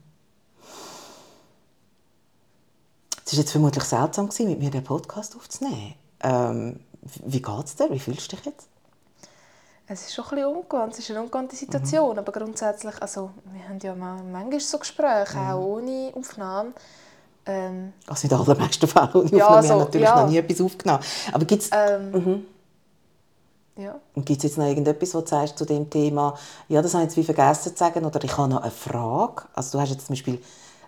Es 3.27 3.33
war 3.33 3.39
jetzt 3.39 3.51
vermutlich 3.53 3.85
seltsam, 3.85 4.29
mit 4.39 4.59
mir 4.59 4.71
den 4.71 4.85
Podcast 4.85 5.35
aufzunehmen. 5.35 5.95
Ähm, 6.21 6.81
wie 7.25 7.41
geht 7.41 7.65
es 7.65 7.77
dir? 7.77 7.91
Wie 7.91 7.99
fühlst 7.99 8.31
du 8.31 8.37
dich 8.37 8.45
jetzt? 8.47 8.69
Es 9.87 10.07
ist 10.07 10.15
schon 10.15 10.25
ein 10.25 10.31
bisschen 10.31 10.47
ungewohnt, 10.47 10.93
es 10.95 10.99
ist 11.01 11.11
eine 11.11 11.23
ungewohnte 11.23 11.55
Situation, 11.55 12.13
mhm. 12.13 12.19
aber 12.19 12.33
grundsätzlich, 12.33 12.95
also 13.03 13.31
wir 13.53 13.69
haben 13.69 13.79
ja 13.83 13.95
manchmal 13.95 14.61
so 14.61 14.79
Gespräche, 14.79 15.37
mhm. 15.37 15.51
auch 15.51 15.63
ohne 15.63 16.13
Aufnahme. 16.15 16.73
Ähm, 17.45 17.93
also 18.07 18.25
in 18.25 18.31
den 18.31 18.39
allermeisten 18.39 18.89
Fällen 18.89 19.11
ohne 19.13 19.25
Aufnahme, 19.25 19.39
ja, 19.39 19.49
also, 19.49 19.69
wir 19.69 19.75
haben 19.75 19.79
natürlich 19.81 20.09
ja. 20.09 20.23
noch 20.23 20.31
nie 20.31 20.39
etwas 20.39 20.61
aufgenommen. 20.61 21.05
Aber 21.33 21.45
gibt 21.45 21.63
es... 21.63 21.71
Ähm, 21.73 22.11
mhm. 22.13 22.47
Ja. 23.77 24.01
Gibt 24.15 24.39
es 24.39 24.45
jetzt 24.45 24.57
noch 24.57 24.67
irgendetwas, 24.67 25.15
was 25.15 25.25
du 25.25 25.31
sagst 25.31 25.59
zu 25.59 25.65
dem 25.65 25.91
Thema, 25.91 26.39
ja, 26.69 26.81
das 26.81 26.95
habe 26.95 27.03
ich 27.03 27.11
jetzt 27.11 27.17
wie 27.17 27.25
vergessen 27.25 27.73
zu 27.73 27.79
sagen, 27.79 28.05
oder 28.05 28.23
ich 28.23 28.39
habe 28.39 28.49
noch 28.49 28.63
eine 28.63 28.71
Frage. 28.71 29.43
Also 29.53 29.77
du 29.77 29.83
hast 29.83 29.91
jetzt 29.91 30.07
zum 30.07 30.15
Beispiel, 30.15 30.41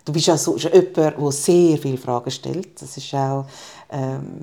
du 0.05 0.13
bist 0.13 0.25
ja 0.25 0.37
so, 0.37 0.55
jemand, 0.55 0.95
der 0.95 1.31
sehr 1.31 1.77
viele 1.77 1.97
Fragen 1.97 2.31
stellt. 2.31 2.81
Das 2.81 2.97
ist 2.97 3.13
auch... 3.13 3.45
Ähm, 3.91 4.41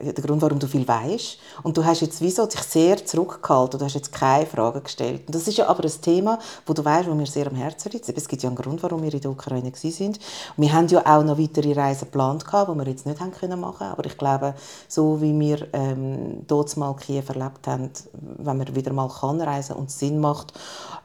der 0.00 0.24
Grund, 0.24 0.40
warum 0.40 0.58
du 0.58 0.66
viel 0.66 0.86
weißt. 0.86 1.38
Und 1.62 1.76
du 1.76 1.84
hast 1.84 2.00
jetzt 2.00 2.20
wieso 2.20 2.46
dich 2.46 2.60
sehr 2.60 3.04
zurückgehalten. 3.04 3.78
Du 3.78 3.84
hast 3.84 3.94
jetzt 3.94 4.12
keine 4.12 4.46
Fragen 4.46 4.82
gestellt. 4.82 5.22
Und 5.26 5.34
das 5.34 5.46
ist 5.46 5.58
ja 5.58 5.66
aber 5.68 5.84
ein 5.84 6.00
Thema, 6.00 6.38
wo 6.66 6.72
du 6.72 6.84
weißt, 6.84 7.08
wo 7.08 7.14
mir 7.14 7.26
sehr 7.26 7.46
am 7.46 7.54
Herzen 7.54 7.92
liegt. 7.92 8.08
Es 8.08 8.28
gibt 8.28 8.42
ja 8.42 8.48
einen 8.48 8.56
Grund, 8.56 8.82
warum 8.82 9.02
wir 9.02 9.12
in 9.12 9.20
der 9.20 9.30
Ukraine 9.30 9.72
sind. 9.74 10.18
Wir 10.56 10.72
haben 10.72 10.88
ja 10.88 11.00
auch 11.04 11.22
noch 11.22 11.38
weitere 11.38 11.72
Reisen 11.72 12.06
geplant, 12.06 12.44
die 12.46 12.74
wir 12.78 12.86
jetzt 12.86 13.06
nicht 13.06 13.20
haben 13.20 13.32
können 13.32 13.60
machen. 13.60 13.88
Aber 13.88 14.04
ich 14.06 14.16
glaube, 14.16 14.54
so 14.88 15.20
wie 15.20 15.38
wir 15.38 15.68
ähm, 15.72 16.44
dort 16.46 16.76
mal 16.76 16.94
Kiew 16.94 17.24
erlebt 17.28 17.66
haben, 17.66 17.90
wenn 18.38 18.56
man 18.56 18.74
wieder 18.74 18.92
mal 18.92 19.08
kann 19.08 19.40
reisen 19.40 19.76
und 19.76 19.90
Sinn 19.90 20.18
macht, 20.18 20.52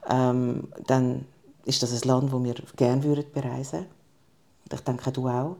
ähm, 0.09 0.67
dann 0.87 1.25
ist 1.65 1.83
das 1.83 1.91
ein 1.91 2.07
Land, 2.07 2.31
wo 2.31 2.43
wir 2.43 2.55
gerne 2.75 3.03
würden 3.03 3.25
bereisen. 3.33 3.85
Ich 4.71 4.81
denke, 4.81 5.11
du 5.11 5.27
auch. 5.27 5.55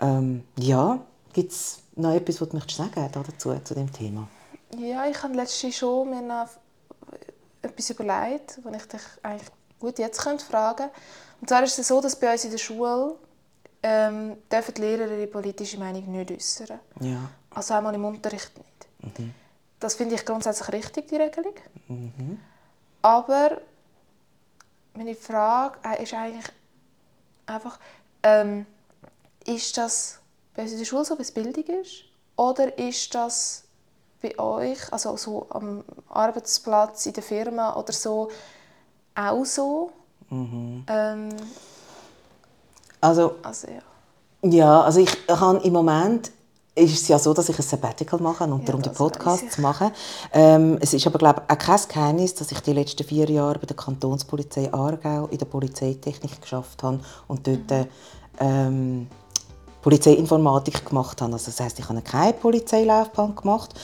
Ähm, 0.00 0.44
ja, 0.56 1.00
gibt 1.32 1.52
es 1.52 1.82
noch 1.98 2.14
etwas, 2.14 2.40
was 2.40 2.48
du 2.48 2.56
möchtest 2.56 2.78
sagen 2.78 3.10
dazu, 3.12 3.54
zu 3.64 3.74
dem 3.74 3.92
Thema? 3.92 4.28
Ja, 4.76 5.06
ich 5.06 5.22
habe 5.22 5.34
letztens 5.34 5.76
schon 5.76 6.10
mir 6.10 6.22
noch 6.22 6.48
etwas 7.62 7.90
überlegt, 7.90 8.60
was 8.62 8.76
ich 8.76 8.88
dich 8.88 9.00
eigentlich 9.22 9.48
gut 9.78 9.98
jetzt 9.98 10.20
könnte 10.20 10.44
fragen 10.44 10.90
Und 11.40 11.48
zwar 11.48 11.62
ist 11.62 11.78
es 11.78 11.88
so, 11.88 12.00
dass 12.00 12.16
bei 12.16 12.32
uns 12.32 12.44
in 12.44 12.50
der 12.50 12.58
Schule 12.58 13.14
ähm, 13.82 14.36
dürfen 14.50 14.74
die 14.74 14.80
Lehrer 14.80 15.10
ihre 15.10 15.26
politische 15.26 15.78
Meinung 15.78 16.10
nicht 16.10 16.30
äußern. 16.30 16.80
Ja. 17.00 17.30
Also 17.50 17.74
einmal 17.74 17.94
im 17.94 18.04
Unterricht 18.04 18.52
nicht. 18.56 19.18
Mhm. 19.18 19.34
Das 19.80 19.94
finde 19.94 20.16
ich 20.16 20.24
grundsätzlich 20.24 20.72
richtig, 20.72 21.08
die 21.08 21.16
Regelung. 21.16 21.54
Mhm. 21.86 22.40
Aber 23.02 23.60
meine 24.94 25.14
Frage 25.14 25.78
äh, 25.84 26.02
ist 26.02 26.14
eigentlich 26.14 26.46
einfach, 27.46 27.78
ähm, 28.22 28.66
ist 29.46 29.76
das 29.76 30.18
bei 30.58 30.64
uns 30.64 30.72
in 30.72 30.78
der 30.78 30.84
Schule 30.86 31.04
so, 31.04 31.16
wie 31.16 31.22
es 31.22 31.30
Bildung 31.30 31.64
ist? 31.80 32.02
Oder 32.36 32.76
ist 32.76 33.14
das 33.14 33.62
bei 34.20 34.36
euch, 34.38 34.92
also 34.92 35.16
so 35.16 35.46
am 35.50 35.84
Arbeitsplatz, 36.08 37.06
in 37.06 37.12
der 37.12 37.22
Firma 37.22 37.76
oder 37.76 37.92
so, 37.92 38.28
auch 39.14 39.44
so? 39.44 39.92
Mhm. 40.30 40.84
Ähm, 40.88 41.28
also, 43.00 43.36
also 43.42 43.68
ja. 43.68 44.50
Ja, 44.50 44.80
also 44.82 44.98
ich 45.00 45.16
habe 45.28 45.58
im 45.58 45.72
Moment 45.72 46.32
ist 46.74 47.02
es 47.02 47.08
ja 47.08 47.18
so, 47.20 47.32
dass 47.34 47.48
ich 47.48 47.58
ein 47.58 47.62
Sabbatical 47.62 48.20
mache 48.20 48.44
und 48.44 48.60
Ja, 48.60 48.66
darum 48.76 48.82
Podcasts 48.82 49.52
ich. 49.52 49.58
mache. 49.58 49.92
Ähm, 50.32 50.78
es 50.80 50.92
ist 50.92 51.06
aber 51.06 51.18
glaube 51.18 51.42
ich, 51.48 51.54
auch 51.54 51.58
kein 51.58 51.80
Geheimnis, 51.88 52.34
dass 52.34 52.50
ich 52.50 52.60
die 52.60 52.72
letzten 52.72 53.04
vier 53.04 53.30
Jahre 53.30 53.60
bei 53.60 53.66
der 53.66 53.76
Kantonspolizei 53.76 54.72
Aargau 54.72 55.26
in 55.28 55.38
der 55.38 55.46
Polizeitechnik 55.46 56.40
geschafft 56.40 56.82
habe 56.82 57.00
und 57.28 57.46
dort 57.46 57.70
Mhm. 57.70 57.88
ähm, 58.40 59.06
Polizeiinformatik 59.82 60.84
gemacht 60.84 61.20
habe. 61.20 61.32
Also 61.32 61.46
das 61.46 61.60
heißt, 61.60 61.78
ich 61.78 61.88
habe 61.88 62.02
keine 62.02 62.32
Polizeilaufbahn 62.32 63.36
gemacht. 63.36 63.74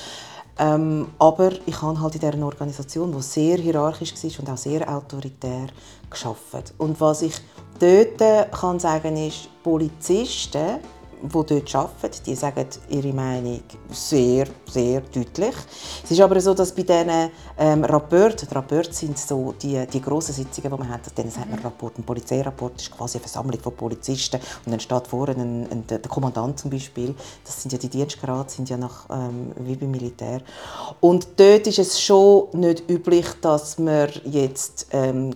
Ähm, 0.58 1.08
aber 1.18 1.50
ich 1.66 1.82
habe 1.82 2.00
halt 2.00 2.14
in 2.14 2.20
dieser 2.20 2.44
Organisation, 2.44 3.12
die 3.12 3.22
sehr 3.22 3.58
hierarchisch 3.58 4.14
war 4.14 4.40
und 4.40 4.50
auch 4.50 4.56
sehr 4.56 4.88
autoritär 4.88 5.66
geschafft. 6.08 6.74
Und 6.78 7.00
was 7.00 7.22
ich 7.22 7.34
dort 7.78 8.20
äh, 8.20 8.46
kann 8.52 8.78
sagen 8.78 9.16
ist, 9.16 9.48
Polizisten, 9.62 10.78
die 11.22 11.28
dort 11.28 11.74
arbeiten, 11.74 12.22
die 12.24 12.34
sagen 12.36 12.66
ihre 12.88 13.12
Meinung 13.12 13.62
sehr, 13.90 14.46
sehr 14.74 15.00
deutlich. 15.00 15.54
Es 16.02 16.10
ist 16.10 16.20
aber 16.20 16.40
so, 16.40 16.52
dass 16.52 16.72
bei 16.72 16.82
diesen 16.82 17.30
ähm, 17.58 17.84
Rapporten, 17.84 18.48
die 18.48 18.54
Rapporte 18.54 18.92
sind 18.92 19.18
so 19.18 19.54
die, 19.60 19.86
die 19.86 20.02
grossen 20.02 20.34
Sitzungen, 20.34 20.70
die 20.70 20.78
man 20.78 20.88
hat, 20.88 21.16
denen 21.16 21.30
sagt 21.30 21.50
man 21.50 21.60
Rapport. 21.60 21.96
Ein 21.98 22.04
Polizeirapport 22.04 22.80
ist 22.80 22.90
quasi 22.90 23.18
eine 23.18 23.22
Versammlung 23.22 23.60
von 23.60 23.74
Polizisten 23.74 24.40
und 24.66 24.72
dann 24.72 24.80
steht 24.80 25.06
vorne 25.06 25.34
ein, 25.34 25.68
ein, 25.70 25.86
der 25.86 26.00
Kommandant 26.00 26.58
zum 26.58 26.70
Beispiel, 26.70 27.14
das 27.44 27.62
sind 27.62 27.72
ja 27.72 27.78
die 27.78 27.88
Dienstgrade, 27.88 28.50
sind 28.50 28.68
ja 28.68 28.76
nach, 28.76 29.08
ähm, 29.10 29.52
wie 29.56 29.76
beim 29.76 29.92
Militär. 29.92 30.40
Und 31.00 31.28
dort 31.36 31.66
ist 31.66 31.78
es 31.78 32.00
schon 32.00 32.48
nicht 32.52 32.88
üblich, 32.90 33.26
dass 33.40 33.78
man 33.78 34.10
jetzt 34.24 34.88
ähm, 34.90 35.32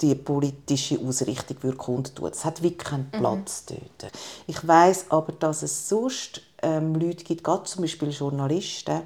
die 0.00 0.14
politische 0.14 0.98
Ausrichtung 0.98 1.56
würde 1.62 1.76
kundtun. 1.76 2.30
Es 2.32 2.44
hat 2.44 2.62
wirklich 2.62 2.88
keinen 2.88 3.10
Platz 3.10 3.64
dort. 3.66 4.12
Ich 4.46 4.66
weiß 4.66 5.06
aber, 5.10 5.32
dass 5.32 5.62
es 5.62 5.88
sonst 5.88 6.42
ähm, 6.62 6.94
Leute 6.94 7.24
gibt, 7.24 7.44
gerade 7.44 7.64
zum 7.64 7.82
Beispiel 7.82 8.10
Journalisten, 8.10 9.02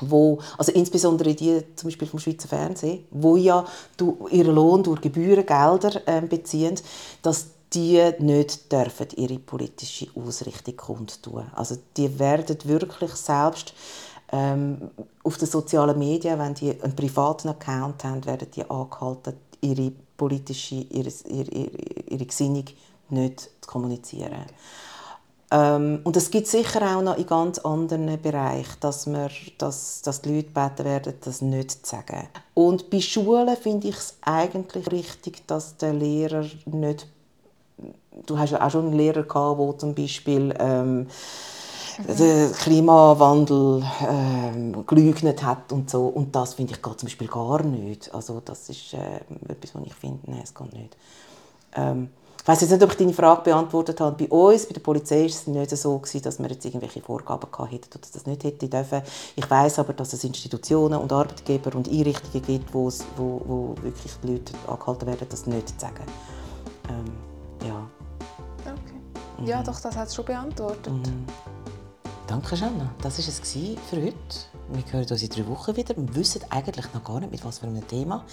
wo, 0.00 0.38
also 0.58 0.72
insbesondere 0.72 1.34
die 1.34 1.62
zum 1.74 1.88
Beispiel 1.88 2.08
vom 2.08 2.20
Schweizer 2.20 2.48
Fernsehen, 2.48 3.04
wo 3.10 3.36
ja 3.36 3.64
ihren 4.30 4.54
Lohn 4.54 4.82
durch 4.82 5.00
Gebührengelder 5.00 6.02
ähm, 6.06 6.28
beziehen, 6.28 6.78
dass 7.22 7.46
die 7.72 8.00
nicht 8.18 8.70
dürfen 8.70 9.08
ihre 9.16 9.38
politische 9.38 10.08
Ausrichtung 10.14 10.76
kundtun. 10.76 11.46
Also 11.54 11.76
die 11.96 12.18
werden 12.18 12.56
wirklich 12.64 13.12
selbst 13.12 13.74
ähm, 14.32 14.90
auf 15.22 15.36
den 15.36 15.48
sozialen 15.48 15.98
Medien, 15.98 16.38
wenn 16.38 16.54
die 16.54 16.80
einen 16.80 16.94
privaten 16.94 17.48
Account 17.48 18.04
haben, 18.04 18.24
werden 18.24 18.48
die 18.54 18.68
angehalten, 18.68 19.34
ihre 19.60 19.92
politische, 20.16 20.76
ihre, 20.76 21.10
ihre, 21.28 21.50
ihre, 21.50 21.70
ihre 22.08 22.26
Gesinnung 22.26 22.64
nicht 23.10 23.40
zu 23.60 23.70
kommunizieren. 23.70 24.46
Ähm, 25.50 26.00
und 26.02 26.16
es 26.16 26.30
gibt 26.30 26.48
sicher 26.48 26.96
auch 26.96 27.02
noch 27.02 27.16
in 27.16 27.26
ganz 27.26 27.58
anderen 27.58 28.20
Bereichen, 28.20 28.76
dass, 28.80 29.06
wir, 29.06 29.30
dass, 29.58 30.02
dass 30.02 30.22
die 30.22 30.34
Leute 30.34 30.48
gebeten 30.48 30.84
werden, 30.84 31.14
das 31.20 31.40
nicht 31.40 31.86
zu 31.86 31.96
sagen. 31.96 32.28
Und 32.54 32.90
bei 32.90 33.00
Schulen 33.00 33.56
finde 33.56 33.88
ich 33.88 33.96
es 33.96 34.16
eigentlich 34.22 34.90
richtig, 34.90 35.46
dass 35.46 35.76
der 35.76 35.92
Lehrer 35.92 36.44
nicht... 36.64 37.06
Du 38.24 38.38
hast 38.38 38.50
ja 38.50 38.66
auch 38.66 38.70
schon 38.70 38.86
einen 38.86 38.96
Lehrer 38.96 39.22
gehabt, 39.22 39.60
der 39.60 39.78
zum 39.78 39.94
Beispiel... 39.94 40.54
Ähm, 40.58 41.06
den 41.98 42.52
Klimawandel 42.52 43.82
ähm, 44.06 44.86
geleugnet 44.86 45.42
hat 45.42 45.72
und 45.72 45.88
so. 45.90 46.06
Und 46.06 46.34
das 46.34 46.54
finde 46.54 46.74
ich 46.74 46.82
geht 46.82 47.00
zum 47.00 47.06
Beispiel 47.06 47.28
gar 47.28 47.62
nicht. 47.62 48.14
Also 48.14 48.42
das 48.44 48.68
ist 48.68 48.92
äh, 48.94 49.20
etwas, 49.48 49.74
was 49.74 49.86
ich 49.86 49.94
finde, 49.94 50.30
nein, 50.30 50.42
es 50.42 50.54
geht 50.54 50.72
nicht. 50.72 50.96
Ähm, 51.74 52.10
ich 52.46 52.48
weiß 52.48 52.60
jetzt 52.60 52.70
nicht, 52.70 52.82
ob 52.84 52.92
ich 52.92 52.96
deine 52.96 53.12
Frage 53.12 53.42
beantwortet 53.42 54.00
habe. 54.00 54.24
Bei 54.24 54.32
uns, 54.32 54.66
bei 54.66 54.74
der 54.74 54.80
Polizei, 54.80 55.18
war 55.18 55.26
es 55.26 55.48
nicht 55.48 55.76
so, 55.76 55.98
gewesen, 55.98 56.22
dass 56.22 56.38
wir 56.38 56.48
jetzt 56.48 56.64
irgendwelche 56.64 57.00
Vorgaben 57.02 57.50
gehabt 57.50 57.72
hätten 57.72 57.98
oder 57.98 58.06
das 58.12 58.24
nicht 58.24 58.44
hätte 58.44 58.68
dürfen. 58.68 59.02
Ich 59.34 59.50
weiß 59.50 59.80
aber, 59.80 59.94
dass 59.94 60.12
es 60.12 60.22
Institutionen 60.22 61.00
und 61.00 61.12
Arbeitgeber 61.12 61.74
und 61.74 61.88
Einrichtungen 61.88 62.46
gibt, 62.46 62.72
wo, 62.72 62.86
es, 62.86 63.04
wo, 63.16 63.42
wo 63.44 63.74
wirklich 63.82 64.12
die 64.22 64.28
Leute 64.28 64.52
angehalten 64.68 65.08
werden, 65.08 65.26
das 65.28 65.46
nicht 65.46 65.70
zu 65.70 65.74
sagen. 65.76 66.04
Ähm, 66.88 67.66
ja. 67.66 67.90
Okay. 68.60 69.50
Ja, 69.50 69.64
doch, 69.64 69.80
das 69.80 69.96
hat 69.96 70.06
es 70.06 70.14
schon 70.14 70.26
beantwortet. 70.26 70.92
Danke, 72.28 72.54
Janna. 72.54 72.94
Das 73.02 73.18
war 73.18 73.26
es 73.26 73.40
für 73.90 73.96
heute. 73.96 74.14
Wir 74.68 74.92
hören 74.92 75.06
uns 75.10 75.20
in 75.20 75.30
drei 75.30 75.48
Wochen 75.48 75.74
wieder 75.74 75.98
und 75.98 76.14
wissen 76.14 76.42
eigentlich 76.50 76.86
noch 76.94 77.02
gar 77.02 77.18
nicht, 77.18 77.32
mit 77.32 77.44
was 77.44 77.58
für 77.58 77.66
einem 77.66 77.84
Thema. 77.88 78.24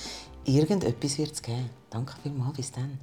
Irgendetwas 0.45 1.17
wird 1.17 1.31
es 1.31 1.41
geben. 1.41 1.71
Danke 1.89 2.13
vielmals. 2.21 2.57
Bis 2.57 2.71
dann. 2.71 2.99